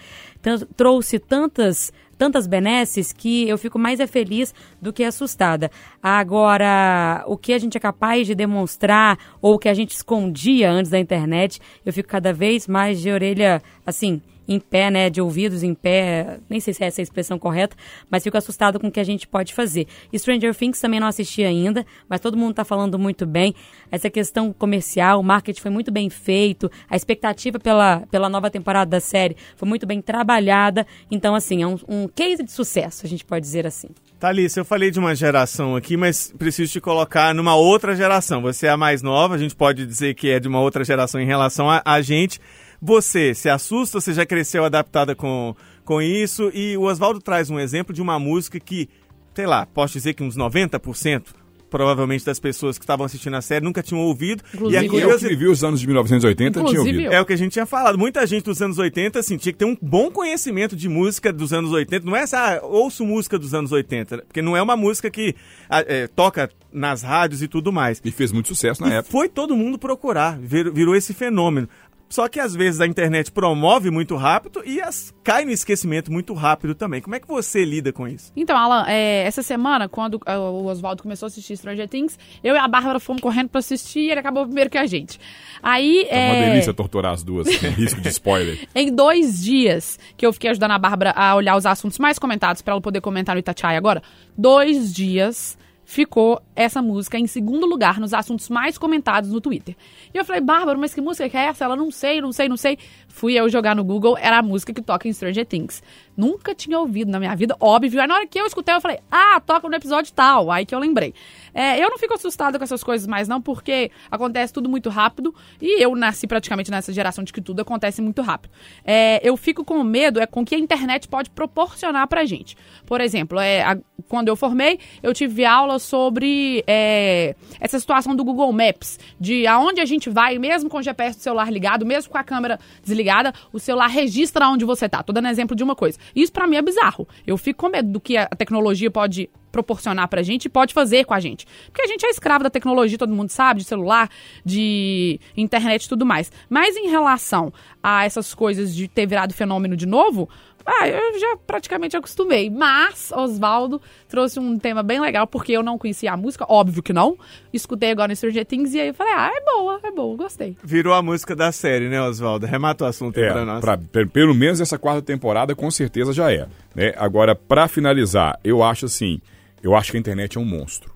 [0.77, 5.69] trouxe tantas tantas benesses que eu fico mais é feliz do que assustada.
[6.01, 10.71] Agora, o que a gente é capaz de demonstrar ou o que a gente escondia
[10.71, 15.21] antes da internet, eu fico cada vez mais de orelha, assim, em pé, né, de
[15.21, 17.77] ouvidos em pé, nem sei se é essa a expressão correta,
[18.11, 19.87] mas fico assustado com o que a gente pode fazer.
[20.15, 23.55] Stranger Things também não assisti ainda, mas todo mundo está falando muito bem.
[23.91, 28.91] Essa questão comercial, o marketing foi muito bem feito, a expectativa pela, pela nova temporada
[28.91, 33.09] da série foi muito bem trabalhada, então assim, é um, um case de sucesso, a
[33.09, 33.89] gente pode dizer assim.
[34.19, 38.41] Thalissa, eu falei de uma geração aqui, mas preciso te colocar numa outra geração.
[38.41, 41.21] Você é a mais nova, a gente pode dizer que é de uma outra geração
[41.21, 42.41] em relação a, a gente.
[42.87, 46.51] Você se assusta, você já cresceu adaptada com, com isso?
[46.53, 48.91] E o Oswaldo traz um exemplo de uma música que,
[49.35, 51.23] sei lá, posso dizer que uns 90%
[51.71, 54.45] provavelmente das pessoas que estavam assistindo a série nunca tinham ouvido.
[54.55, 55.11] Inclusive e a eu.
[55.11, 57.13] Eu que vivi os anos de 1980 tinha Inclusive ouvido.
[57.13, 57.19] eu.
[57.19, 57.99] é o que a gente tinha falado.
[57.99, 61.53] Muita gente dos anos 80, assim, tinha que ter um bom conhecimento de música dos
[61.53, 62.07] anos 80.
[62.07, 65.35] Não é essa, ah, ouço música dos anos 80, porque não é uma música que
[65.69, 68.01] ah, é, toca nas rádios e tudo mais.
[68.05, 69.11] E fez muito sucesso na E época.
[69.11, 71.69] foi todo mundo procurar, vir- virou esse fenômeno.
[72.15, 76.33] Só que às vezes a internet promove muito rápido e as, cai no esquecimento muito
[76.33, 77.01] rápido também.
[77.01, 78.31] Como é que você lida com isso?
[78.37, 82.55] Então, Alan, é, essa semana, quando é, o Oswaldo começou a assistir Stranger Things, eu
[82.55, 85.19] e a Bárbara fomos correndo pra assistir e ele acabou primeiro que a gente.
[85.61, 88.69] Aí, É uma é, delícia torturar as duas, com risco de spoiler.
[88.77, 92.63] em dois dias que eu fiquei ajudando a Bárbara a olhar os assuntos mais comentados
[92.63, 94.01] pra ela poder comentar no Itatiaia agora,
[94.39, 99.77] dois dias ficou essa música em segundo lugar nos assuntos mais comentados no Twitter.
[100.13, 101.65] E eu falei, Bárbara, mas que música é essa?
[101.65, 102.79] Ela não sei, não sei, não sei.
[103.09, 105.83] Fui eu jogar no Google, era a música que toca em Stranger Things.
[106.17, 108.01] Nunca tinha ouvido na minha vida, óbvio.
[108.01, 110.51] Aí na hora que eu escutei, eu falei, ah, toca no episódio tal.
[110.51, 111.13] Aí que eu lembrei.
[111.53, 115.35] É, eu não fico assustada com essas coisas mais, não, porque acontece tudo muito rápido.
[115.61, 118.51] E eu nasci praticamente nessa geração de que tudo acontece muito rápido.
[118.85, 122.57] É, eu fico com medo é com o que a internet pode proporcionar pra gente.
[122.87, 128.25] Por exemplo, é, a- quando eu formei, eu tive aula sobre é, essa situação do
[128.25, 132.11] Google Maps, de aonde a gente vai, mesmo com o GPS do celular ligado, mesmo
[132.11, 135.03] com a câmera desligada, o celular registra onde você tá.
[135.03, 135.99] Tô dando exemplo de uma coisa.
[136.15, 137.07] Isso pra mim é bizarro.
[137.27, 141.05] Eu fico com medo do que a tecnologia pode proporcionar pra gente e pode fazer
[141.05, 141.47] com a gente.
[141.67, 144.11] Porque a gente é escravo da tecnologia, todo mundo sabe, de celular,
[144.45, 146.33] de internet e tudo mais.
[146.51, 150.29] Mas em relação a essas coisas de ter virado fenômeno de novo,
[150.67, 152.49] ah, eu já praticamente acostumei.
[152.51, 156.93] Mas Oswaldo trouxe um tema bem legal, porque eu não conhecia a música, óbvio que
[156.93, 157.19] não.
[157.53, 160.57] Escutei agora no Stranger Things e aí eu falei, ah, é boa, é boa, gostei.
[160.65, 162.47] Virou a música da série, né, Oswaldo?
[162.47, 163.61] Remata o assunto aí pra É, nós.
[163.61, 166.47] pra- pe- pelo menos essa quarta temporada com certeza já é.
[166.75, 166.93] Né?
[166.97, 169.21] Agora, pra finalizar, eu acho assim,
[169.63, 170.93] eu acho que a internet é um monstro.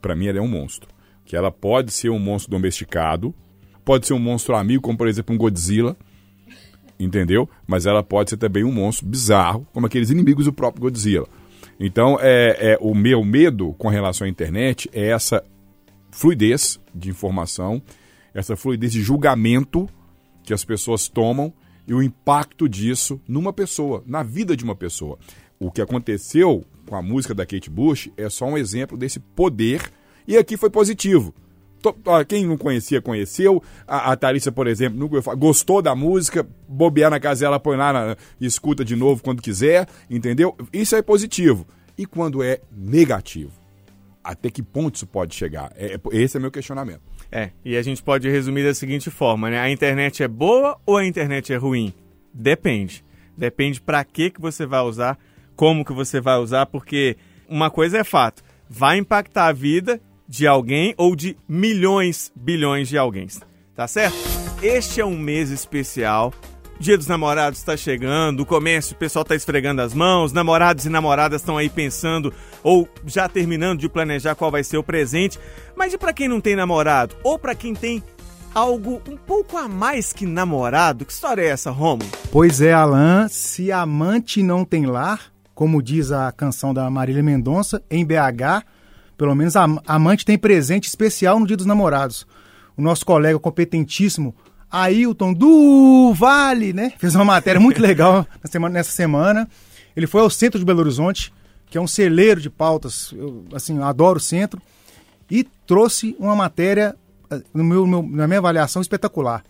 [0.00, 0.88] Pra mim ela é um monstro.
[1.24, 3.34] Que ela pode ser um monstro domesticado,
[3.84, 5.96] pode ser um monstro amigo, como por exemplo um Godzilla,
[6.98, 7.48] entendeu?
[7.66, 11.26] Mas ela pode ser também um monstro bizarro, como aqueles inimigos do próprio Godzilla.
[11.78, 15.42] Então, é, é o meu medo com relação à internet é essa
[16.10, 17.82] fluidez de informação,
[18.32, 19.88] essa fluidez de julgamento
[20.44, 21.52] que as pessoas tomam
[21.86, 25.18] e o impacto disso numa pessoa, na vida de uma pessoa.
[25.58, 29.82] O que aconteceu com a música da Kate Bush é só um exemplo desse poder
[30.26, 31.34] e aqui foi positivo.
[32.28, 33.62] Quem não conhecia, conheceu.
[33.86, 37.92] A, a Thalissa, por exemplo, nunca gostou da música, bobear na casa dela, põe lá
[37.92, 40.56] na, escuta de novo quando quiser, entendeu?
[40.72, 41.66] Isso é positivo.
[41.96, 43.52] E quando é negativo?
[44.22, 45.70] Até que ponto isso pode chegar?
[45.76, 47.02] É, é- esse é meu questionamento.
[47.30, 49.58] É, e a gente pode resumir da seguinte forma, né?
[49.60, 51.92] A internet é boa ou a internet é ruim?
[52.32, 53.04] Depende.
[53.36, 55.18] Depende pra que que você vai usar,
[55.56, 57.16] como que você vai usar, porque
[57.48, 62.98] uma coisa é fato, vai impactar a vida de alguém ou de milhões, bilhões de
[62.98, 63.28] alguém,
[63.74, 64.16] tá certo?
[64.62, 66.32] Este é um mês especial.
[66.78, 70.88] Dia dos Namorados está chegando, o comércio, o pessoal está esfregando as mãos, namorados e
[70.88, 72.32] namoradas estão aí pensando
[72.64, 75.38] ou já terminando de planejar qual vai ser o presente.
[75.76, 77.14] Mas e para quem não tem namorado?
[77.22, 78.02] Ou para quem tem
[78.54, 81.04] algo um pouco a mais que namorado?
[81.04, 82.04] Que história é essa, Romo?
[82.32, 87.82] Pois é, Alan, se amante não tem lar, como diz a canção da Marília Mendonça,
[87.90, 88.64] em BH,
[89.16, 92.26] pelo menos a amante tem presente especial no Dia dos Namorados.
[92.76, 94.34] O nosso colega competentíssimo,
[94.70, 96.92] Ailton do Vale, né?
[96.98, 99.48] Fez uma matéria muito legal na semana- nessa semana.
[99.96, 101.32] Ele foi ao centro de Belo Horizonte,
[101.66, 103.12] que é um celeiro de pautas.
[103.16, 104.60] Eu, assim, eu adoro o centro.
[105.30, 106.96] E trouxe uma matéria,
[107.30, 109.44] eh, no meu, no- na minha avaliação, espetacular.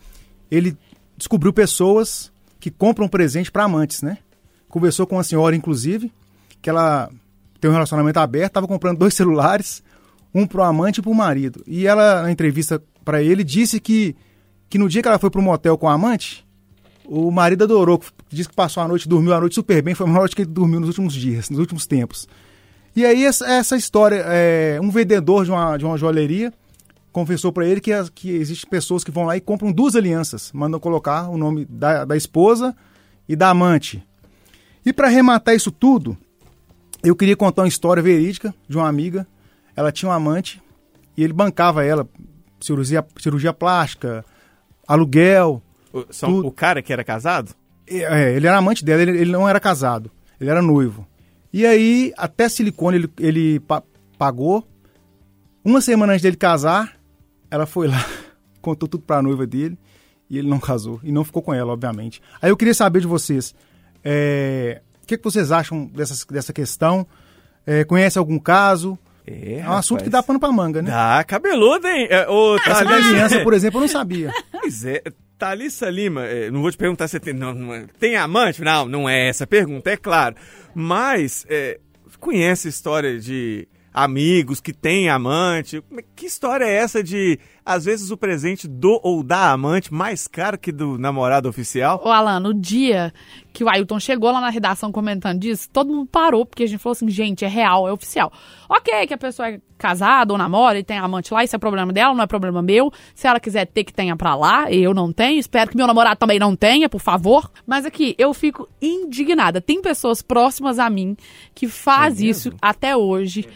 [0.50, 0.76] Ele
[1.16, 4.18] descobriu pessoas que compram presente para amantes, né?
[4.68, 6.12] Conversou com uma senhora, inclusive,
[6.60, 7.10] que ela
[7.64, 9.82] tem um relacionamento aberto, estava comprando dois celulares,
[10.34, 11.62] um para o amante e para o marido.
[11.66, 14.14] E ela, na entrevista para ele, disse que,
[14.68, 16.46] que no dia que ela foi um motel com a amante,
[17.06, 20.08] o marido adorou, disse que passou a noite, dormiu a noite super bem, foi a
[20.08, 22.28] melhor noite que ele dormiu nos últimos dias, nos últimos tempos.
[22.94, 26.52] E aí essa, essa história, é, um vendedor de uma, de uma joalheria
[27.12, 30.78] confessou para ele que, que existem pessoas que vão lá e compram duas alianças, mandam
[30.78, 32.76] colocar o nome da, da esposa
[33.26, 34.04] e da amante.
[34.84, 36.18] E para arrematar isso tudo,
[37.08, 39.26] eu queria contar uma história verídica de uma amiga.
[39.76, 40.62] Ela tinha um amante
[41.16, 42.08] e ele bancava ela,
[42.60, 44.24] cirurgia, cirurgia plástica,
[44.86, 45.62] aluguel.
[45.92, 46.46] O, Tudo.
[46.48, 47.54] o cara que era casado?
[47.86, 51.06] É, ele era amante dela, ele, ele não era casado, ele era noivo.
[51.52, 53.82] E aí, até silicone ele, ele pa-
[54.18, 54.66] pagou.
[55.64, 56.96] Uma semana antes dele casar,
[57.50, 58.04] ela foi lá,
[58.60, 59.78] contou tudo pra noiva dele
[60.28, 60.98] e ele não casou.
[61.02, 62.20] E não ficou com ela, obviamente.
[62.42, 63.54] Aí eu queria saber de vocês,
[64.02, 67.06] é, o que, que vocês acham dessas, dessa questão?
[67.66, 68.98] É, conhece algum caso?
[69.26, 70.02] É, É um assunto rapaz.
[70.04, 70.90] que dá pano pra manga, né?
[70.90, 72.06] Dá cabeludo, hein?
[72.10, 74.30] É, ô, Essa da aliança, por exemplo, eu não sabia.
[74.52, 75.02] Pois é,
[75.38, 78.62] Thalissa Lima, é, não vou te perguntar se tem, não, não é- tem amante?
[78.62, 80.36] Não, não é essa a pergunta, é claro.
[80.74, 81.80] Mas, é,
[82.20, 85.82] conhece história de amigos que têm amante?
[85.96, 90.28] É- Que história é essa de, às vezes, o presente do ou da amante mais
[90.28, 92.02] caro que do namorado oficial?
[92.04, 93.12] Ô, Alan, no dia
[93.52, 96.80] que o Ailton chegou lá na redação comentando disso, todo mundo parou, porque a gente
[96.80, 98.32] falou assim, gente, é real, é oficial.
[98.68, 101.92] Ok, que a pessoa é casada ou namora e tem amante lá, isso é problema
[101.92, 102.92] dela, não é problema meu.
[103.14, 105.38] Se ela quiser ter, que tenha pra lá, eu não tenho.
[105.38, 107.50] Espero que meu namorado também não tenha, por favor.
[107.66, 109.60] Mas aqui, eu fico indignada.
[109.60, 111.16] Tem pessoas próximas a mim
[111.54, 113.48] que faz isso até hoje.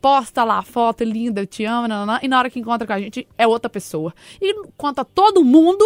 [0.00, 1.86] Posta lá a foto linda, eu te amo,
[2.22, 4.14] e na hora que encontra com a gente é outra pessoa.
[4.40, 5.84] E conta todo mundo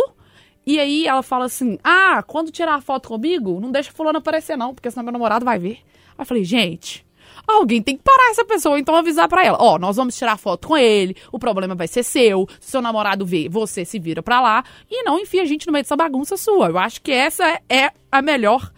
[0.67, 4.57] e aí ela fala assim: Ah, quando tirar a foto comigo, não deixa fulano aparecer,
[4.57, 5.79] não, porque senão meu namorado vai ver.
[6.17, 7.05] Aí eu falei, gente.
[7.47, 9.59] Alguém tem que parar essa pessoa, então avisar pra ela.
[9.61, 12.49] Ó, nós vamos tirar foto com ele, o problema vai ser seu.
[12.59, 15.73] Se seu namorado vê, você se vira pra lá e não enfia a gente no
[15.73, 16.69] meio dessa bagunça sua.
[16.69, 18.73] Eu acho que essa é a melhor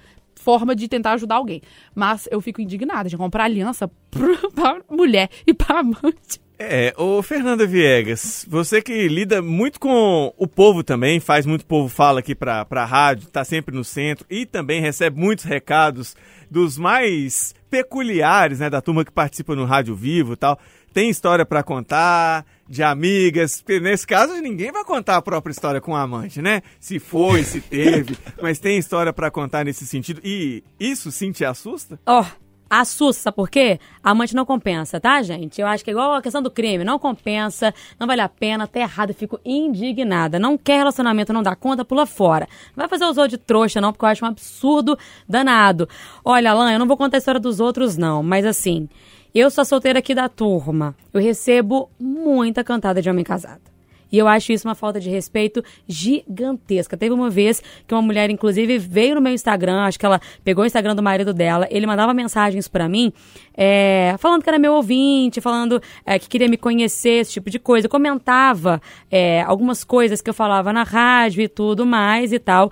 [0.46, 1.60] forma de tentar ajudar alguém.
[1.92, 3.90] Mas eu fico indignada de comprar aliança
[4.54, 6.40] pra, mulher e pra amante.
[6.56, 11.88] É, ô Fernanda Viegas, você que lida muito com o povo também, faz muito povo
[11.88, 16.16] fala aqui pra, pra rádio, tá sempre no centro e também recebe muitos recados
[16.50, 20.58] dos mais peculiares, né, da turma que participa no Rádio Vivo e tal.
[20.94, 25.80] Tem história pra contar, de amigas, porque nesse caso ninguém vai contar a própria história
[25.80, 26.62] com o amante, né?
[26.80, 30.20] Se foi, se teve, mas tem história pra contar nesse sentido.
[30.24, 31.98] E isso sim te assusta?
[32.04, 32.24] Ó,
[32.68, 33.78] assusta, sabe por quê?
[34.02, 35.60] A amante não compensa, tá, gente?
[35.60, 38.66] Eu acho que é igual a questão do crime, não compensa, não vale a pena,
[38.66, 40.38] tá errado, eu fico indignada.
[40.38, 42.48] Não quer relacionamento, não dá conta, pula fora.
[42.76, 44.98] Não vai fazer os outros de trouxa, não, porque eu acho um absurdo
[45.28, 45.88] danado.
[46.24, 48.88] Olha, Alan, eu não vou contar a história dos outros, não, mas assim,
[49.38, 50.94] eu sou solteira aqui da turma.
[51.12, 53.60] Eu recebo muita cantada de homem casado.
[54.10, 56.96] E eu acho isso uma falta de respeito gigantesca.
[56.96, 60.62] Teve uma vez que uma mulher, inclusive, veio no meu Instagram, acho que ela pegou
[60.62, 63.12] o Instagram do marido dela, ele mandava mensagens pra mim,
[63.56, 67.58] é, falando que era meu ouvinte, falando é, que queria me conhecer, esse tipo de
[67.58, 67.86] coisa.
[67.86, 68.80] Eu comentava
[69.10, 72.70] é, algumas coisas que eu falava na rádio e tudo mais e tal.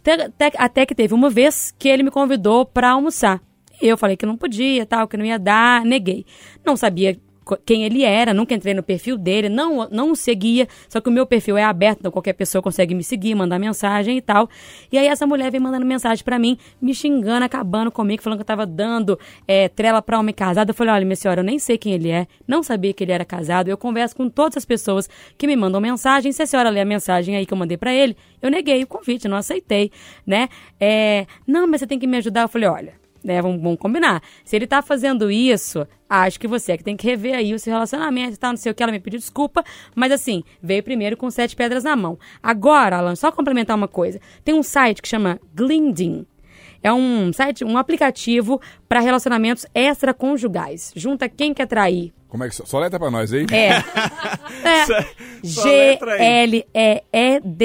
[0.00, 3.40] Até, até- até que teve uma vez que ele me convidou pra almoçar.
[3.82, 6.24] Eu falei que não podia, tal, que não ia dar, neguei.
[6.64, 7.18] Não sabia
[7.66, 11.12] quem ele era, nunca entrei no perfil dele, não, não o seguia, só que o
[11.12, 14.48] meu perfil é aberto, então qualquer pessoa consegue me seguir, mandar mensagem e tal.
[14.90, 18.42] E aí essa mulher vem mandando mensagem pra mim, me xingando, acabando comigo, falando que
[18.42, 20.70] eu tava dando é, trela pra homem casado.
[20.70, 23.12] Eu falei, olha, minha senhora, eu nem sei quem ele é, não sabia que ele
[23.12, 23.68] era casado.
[23.68, 26.30] Eu converso com todas as pessoas que me mandam mensagem.
[26.32, 28.86] Se a senhora ler a mensagem aí que eu mandei pra ele, eu neguei o
[28.86, 29.90] convite, não aceitei,
[30.26, 30.48] né?
[30.78, 32.42] É, não, mas você tem que me ajudar.
[32.42, 33.40] Eu falei, olha, né?
[33.42, 34.22] Vamos, vamos combinar.
[34.44, 37.58] Se ele tá fazendo isso, acho que você é que tem que rever aí o
[37.58, 38.82] seu relacionamento e tal, não sei o que.
[38.82, 39.64] Ela me pediu desculpa,
[39.94, 42.18] mas assim, veio primeiro com sete pedras na mão.
[42.42, 44.20] Agora, Alan, só complementar uma coisa.
[44.44, 46.26] Tem um site que chama Glinding.
[46.82, 50.92] É um site, um aplicativo para relacionamentos extraconjugais.
[50.96, 52.12] Junta quem quer trair.
[52.28, 52.56] Como é que...
[52.56, 53.46] Só, só letra pra nós aí.
[53.52, 53.80] É.
[54.86, 55.06] Só- é.
[55.44, 56.64] só letra aí.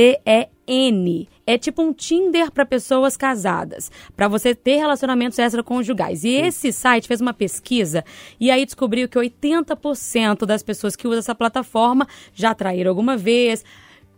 [0.08, 1.30] G-L-E-E-D-E-N.
[1.49, 6.25] É tipo um Tinder para pessoas casadas, para você ter relacionamentos extraconjugais.
[6.25, 8.03] E esse site fez uma pesquisa
[8.37, 13.63] e aí descobriu que 80% das pessoas que usam essa plataforma já traíram alguma vez,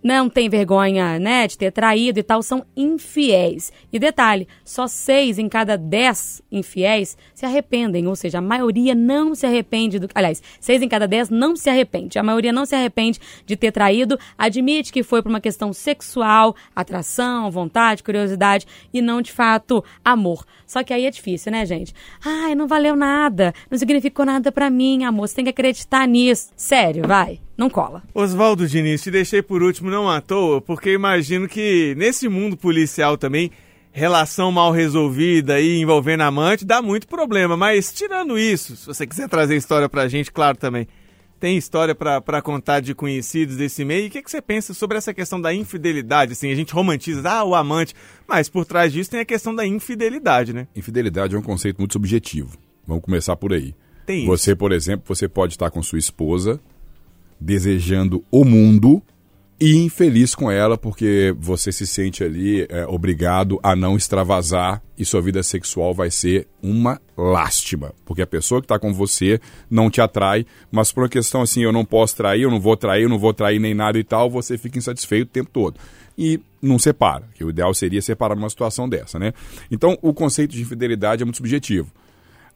[0.03, 3.71] não tem vergonha, né, de ter traído e tal, são infiéis.
[3.91, 9.35] E detalhe, só seis em cada dez infiéis se arrependem, ou seja, a maioria não
[9.35, 10.07] se arrepende do...
[10.13, 12.17] Aliás, seis em cada dez não se arrepende.
[12.17, 16.55] A maioria não se arrepende de ter traído, admite que foi por uma questão sexual,
[16.75, 20.45] atração, vontade, curiosidade e não, de fato, amor.
[20.65, 21.93] Só que aí é difícil, né, gente?
[22.23, 26.51] Ai, não valeu nada, não significou nada pra mim, amor, você tem que acreditar nisso.
[26.55, 28.01] Sério, vai, não cola.
[28.13, 33.17] Oswaldo Diniz, te deixei por último não à toa, porque imagino que nesse mundo policial
[33.17, 33.51] também,
[33.91, 37.57] relação mal resolvida e envolvendo amante dá muito problema.
[37.57, 40.87] Mas tirando isso, se você quiser trazer história pra gente, claro também.
[41.37, 44.05] Tem história pra pra contar de conhecidos desse meio?
[44.05, 46.33] E o que, que você pensa sobre essa questão da infidelidade?
[46.33, 47.93] Assim, a gente romantiza, ah, o amante.
[48.27, 50.67] Mas por trás disso tem a questão da infidelidade, né?
[50.75, 52.57] Infidelidade é um conceito muito subjetivo.
[52.85, 53.73] Vamos começar por aí.
[54.05, 54.27] Tem isso.
[54.27, 56.59] Você, por exemplo, você pode estar com sua esposa
[57.39, 59.01] desejando o mundo
[59.59, 65.03] e infeliz com ela porque você se sente ali é, obrigado a não extravasar e
[65.03, 67.93] sua vida sexual vai ser uma lástima.
[68.05, 71.61] Porque a pessoa que está com você não te atrai, mas por uma questão assim,
[71.61, 74.03] eu não posso trair, eu não vou trair, eu não vou trair nem nada e
[74.03, 75.77] tal, você fica insatisfeito o tempo todo.
[76.17, 79.33] E não separa, que o ideal seria separar numa situação dessa, né?
[79.71, 81.91] Então, o conceito de infidelidade é muito subjetivo.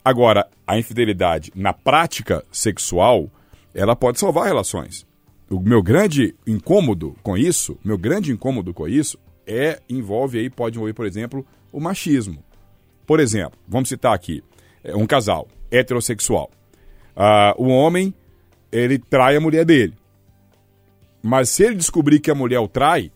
[0.04, 3.30] Agora, a infidelidade na prática sexual,
[3.74, 5.06] ela pode salvar relações.
[5.50, 10.78] O meu grande incômodo com isso, meu grande incômodo com isso, é envolve aí, pode
[10.78, 12.44] envolver, por exemplo, o machismo.
[13.06, 14.42] Por exemplo, vamos citar aqui,
[14.84, 16.50] é, um casal heterossexual.
[17.16, 18.14] Ah, o homem,
[18.72, 19.94] ele trai a mulher dele.
[21.22, 23.12] Mas se ele descobrir que a mulher o trai,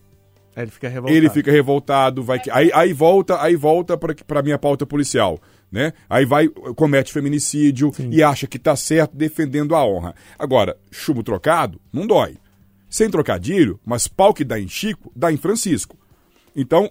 [0.56, 1.16] ele fica revoltado.
[1.16, 5.38] ele fica revoltado, vai que- aí, aí volta, aí volta para minha pauta policial,
[5.70, 5.92] né?
[6.08, 10.14] Aí vai comete feminicídio e acha que tá certo defendendo a honra.
[10.38, 12.36] Agora, chumbo trocado não dói.
[12.88, 15.96] Sem trocadilho, mas pau que dá em Chico, dá em Francisco.
[16.56, 16.90] Então,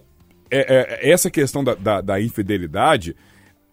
[0.50, 3.16] é- é- essa questão da, da- da infidelidade,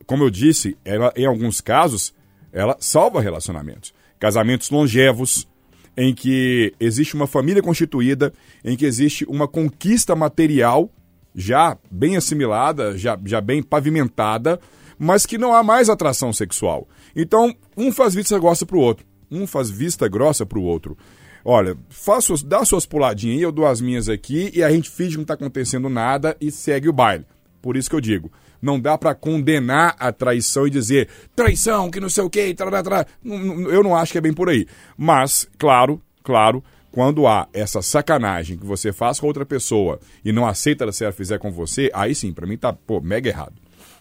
[0.07, 2.13] como eu disse, ela, em alguns casos,
[2.51, 3.93] ela salva relacionamentos.
[4.19, 5.47] Casamentos longevos,
[5.95, 8.33] em que existe uma família constituída,
[8.63, 10.89] em que existe uma conquista material
[11.33, 14.59] já bem assimilada, já, já bem pavimentada,
[14.97, 16.87] mas que não há mais atração sexual.
[17.15, 20.97] Então, um faz vista grossa pro outro, um faz vista grossa pro outro.
[21.43, 25.11] Olha, suas, dá suas puladinhas aí, eu dou as minhas aqui e a gente finge
[25.11, 27.25] que não tá acontecendo nada e segue o baile.
[27.61, 28.31] Por isso que eu digo,
[28.61, 32.55] não dá para condenar a traição e dizer traição, que não sei o quê.
[33.23, 34.65] Não- não- eu não acho que é bem por aí.
[34.97, 40.47] Mas, claro, claro, quando há essa sacanagem que você faz com outra pessoa e não
[40.47, 43.53] aceita se ela fizer com você, aí sim, para mim tá, pô, mega errado.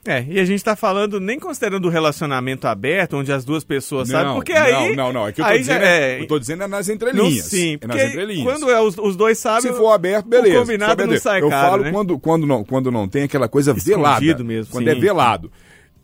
[0.06, 4.08] É, e a gente tá falando nem considerando o relacionamento aberto, onde as duas pessoas
[4.08, 4.94] sabem, porque não, aí...
[4.96, 6.94] não, não, é que eu tô, dizendo, já é, eu tô dizendo é nas Não,
[6.94, 7.44] entrelinhas.
[7.46, 8.44] sim, é nas entrelinhas.
[8.44, 9.72] quando é os, os dois sabem...
[9.72, 10.56] Se for aberto, beleza.
[10.58, 11.90] O combinado não sai Eu caro, falo né?
[11.90, 14.44] quando, quando, não, quando não tem aquela coisa Escondido velada.
[14.44, 14.90] mesmo, Quando sim.
[14.90, 15.50] é velado.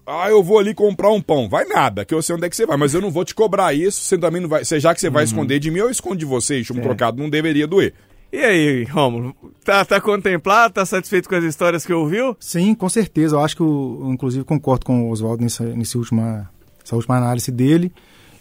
[0.06, 1.48] Ah, eu vou ali comprar um pão.
[1.48, 2.76] Vai nada, que eu sei onde é que você vai.
[2.76, 4.64] Mas eu não vou te cobrar isso, você também não vai.
[4.64, 5.12] Já que você Uhum.
[5.12, 6.56] vai esconder de mim, eu escondo de você.
[6.56, 6.64] E É.
[6.64, 7.92] chumbo trocado não deveria doer.
[8.32, 12.36] E aí, Rômulo, tá, tá contemplado, tá satisfeito com as histórias que ouviu?
[12.38, 13.34] Sim, com certeza.
[13.34, 16.48] Eu acho que, eu, inclusive, concordo com o Oswaldo nessa, nesse última,
[16.84, 17.92] essa última análise dele.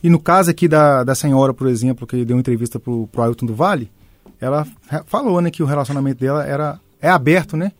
[0.03, 3.47] E no caso aqui da, da senhora, por exemplo, que deu entrevista pro, pro Ailton
[3.47, 3.91] do Vale,
[4.39, 4.65] ela
[5.05, 7.71] falou né, que o relacionamento dela era, é aberto, né?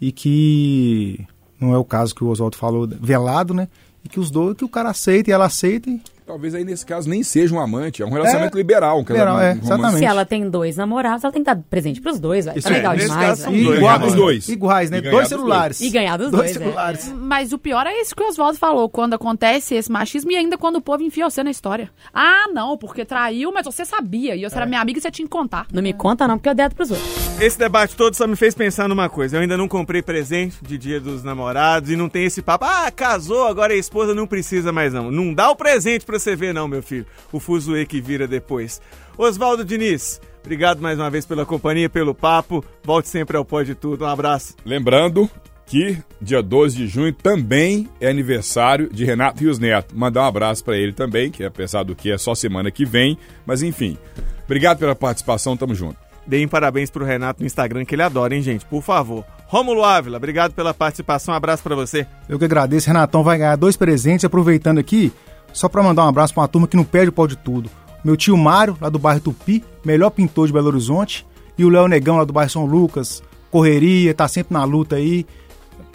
[0.00, 1.24] E que
[1.60, 3.68] não é o caso que o Oswaldo falou, velado, né?
[4.04, 5.90] E que os dois, que o cara aceita e ela aceita.
[6.28, 8.98] Talvez aí nesse caso nem seja um amante, é um relacionamento É, liberal.
[8.98, 9.98] Um liberal, é, exatamente.
[9.98, 12.44] Se ela tem dois namorados, ela tem que dar presente pros dois.
[12.44, 14.48] Tá Isso legal é, nesse demais, caso dois, igual- né, os dois.
[14.50, 14.98] Iguais, né?
[14.98, 15.40] E ganhar Dois dos dois.
[15.40, 15.80] celulares.
[15.80, 16.52] E ganhar dos dois, é.
[16.52, 17.12] celulares.
[17.16, 20.58] Mas o pior é isso que o Oswaldo falou, quando acontece esse machismo e ainda
[20.58, 21.88] quando o povo enfia você na história.
[22.12, 24.36] Ah, não, porque traiu, mas você sabia.
[24.36, 25.66] E eu era minha amiga e você tinha que contar.
[25.72, 27.08] Não me conta não, porque eu dedo pros outros.
[27.40, 29.36] Esse debate todo só me fez pensar numa coisa.
[29.36, 32.66] Eu ainda não comprei presente de dia dos namorados e não tem esse papo.
[32.66, 35.10] Ah, casou, agora a esposa não precisa mais não.
[35.10, 37.06] Não dá o presente pra você ver não, meu filho.
[37.32, 38.80] O fuzuê que vira depois.
[39.16, 42.64] Oswaldo Diniz, obrigado mais uma vez pela companhia, pelo papo.
[42.84, 44.04] Volte sempre ao Pode Tudo.
[44.04, 44.54] Um abraço.
[44.64, 45.28] Lembrando
[45.66, 49.96] que dia 12 de junho também é aniversário de Renato Rios Neto.
[49.96, 53.18] Mandar um abraço para ele também, que apesar do que é só semana que vem,
[53.44, 53.98] mas enfim.
[54.44, 55.98] Obrigado pela participação, tamo junto.
[56.26, 58.64] Deem parabéns pro Renato no Instagram, que ele adora, hein, gente?
[58.64, 59.24] Por favor.
[59.46, 61.32] Rômulo Ávila, obrigado pela participação.
[61.32, 62.06] Um abraço pra você.
[62.28, 62.86] Eu que agradeço.
[62.86, 64.26] Renatão vai ganhar dois presentes.
[64.26, 65.10] Aproveitando aqui,
[65.58, 67.68] só para mandar um abraço para uma turma que não perde o pau de tudo.
[68.04, 71.26] Meu tio Mário, lá do bairro Tupi, melhor pintor de Belo Horizonte.
[71.58, 73.22] E o Léo Negão, lá do bairro São Lucas.
[73.50, 75.26] Correria, tá sempre na luta aí.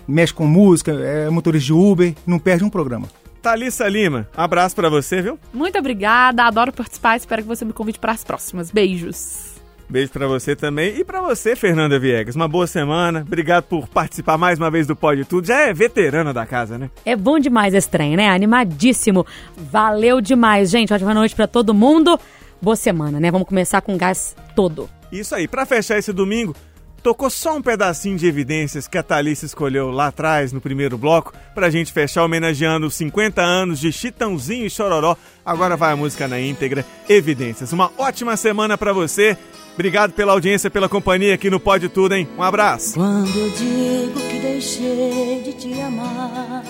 [0.05, 3.07] Mexe com música, é motorista de Uber, não perde um programa.
[3.41, 5.39] Thalissa Lima, abraço pra você, viu?
[5.53, 7.16] Muito obrigada, adoro participar.
[7.16, 8.70] Espero que você me convide para as próximas.
[8.70, 9.53] Beijos.
[9.89, 10.97] Beijo pra você também.
[10.97, 12.36] E pra você, Fernanda Viegas.
[12.36, 13.21] Uma boa semana.
[13.21, 15.47] Obrigado por participar mais uma vez do Pode Tudo.
[15.47, 16.89] Já é veterana da casa, né?
[17.05, 18.29] É bom demais esse trem, né?
[18.29, 19.25] Animadíssimo.
[19.55, 20.93] Valeu demais, gente.
[20.93, 22.19] Ótima noite pra todo mundo.
[22.61, 23.29] Boa semana, né?
[23.29, 24.89] Vamos começar com gás todo.
[25.11, 25.47] Isso aí.
[25.47, 26.55] Pra fechar esse domingo,
[27.03, 31.34] tocou só um pedacinho de evidências que a Thalissa escolheu lá atrás, no primeiro bloco,
[31.53, 35.17] pra gente fechar homenageando os 50 anos de Chitãozinho e Chororó.
[35.45, 37.73] Agora vai a música na íntegra, Evidências.
[37.73, 39.38] Uma ótima semana pra você.
[39.74, 42.28] Obrigado pela audiência, pela companhia aqui no Pode Tudo, hein?
[42.38, 42.93] Um abraço.
[42.93, 46.63] Quando eu digo que deixei de te amar,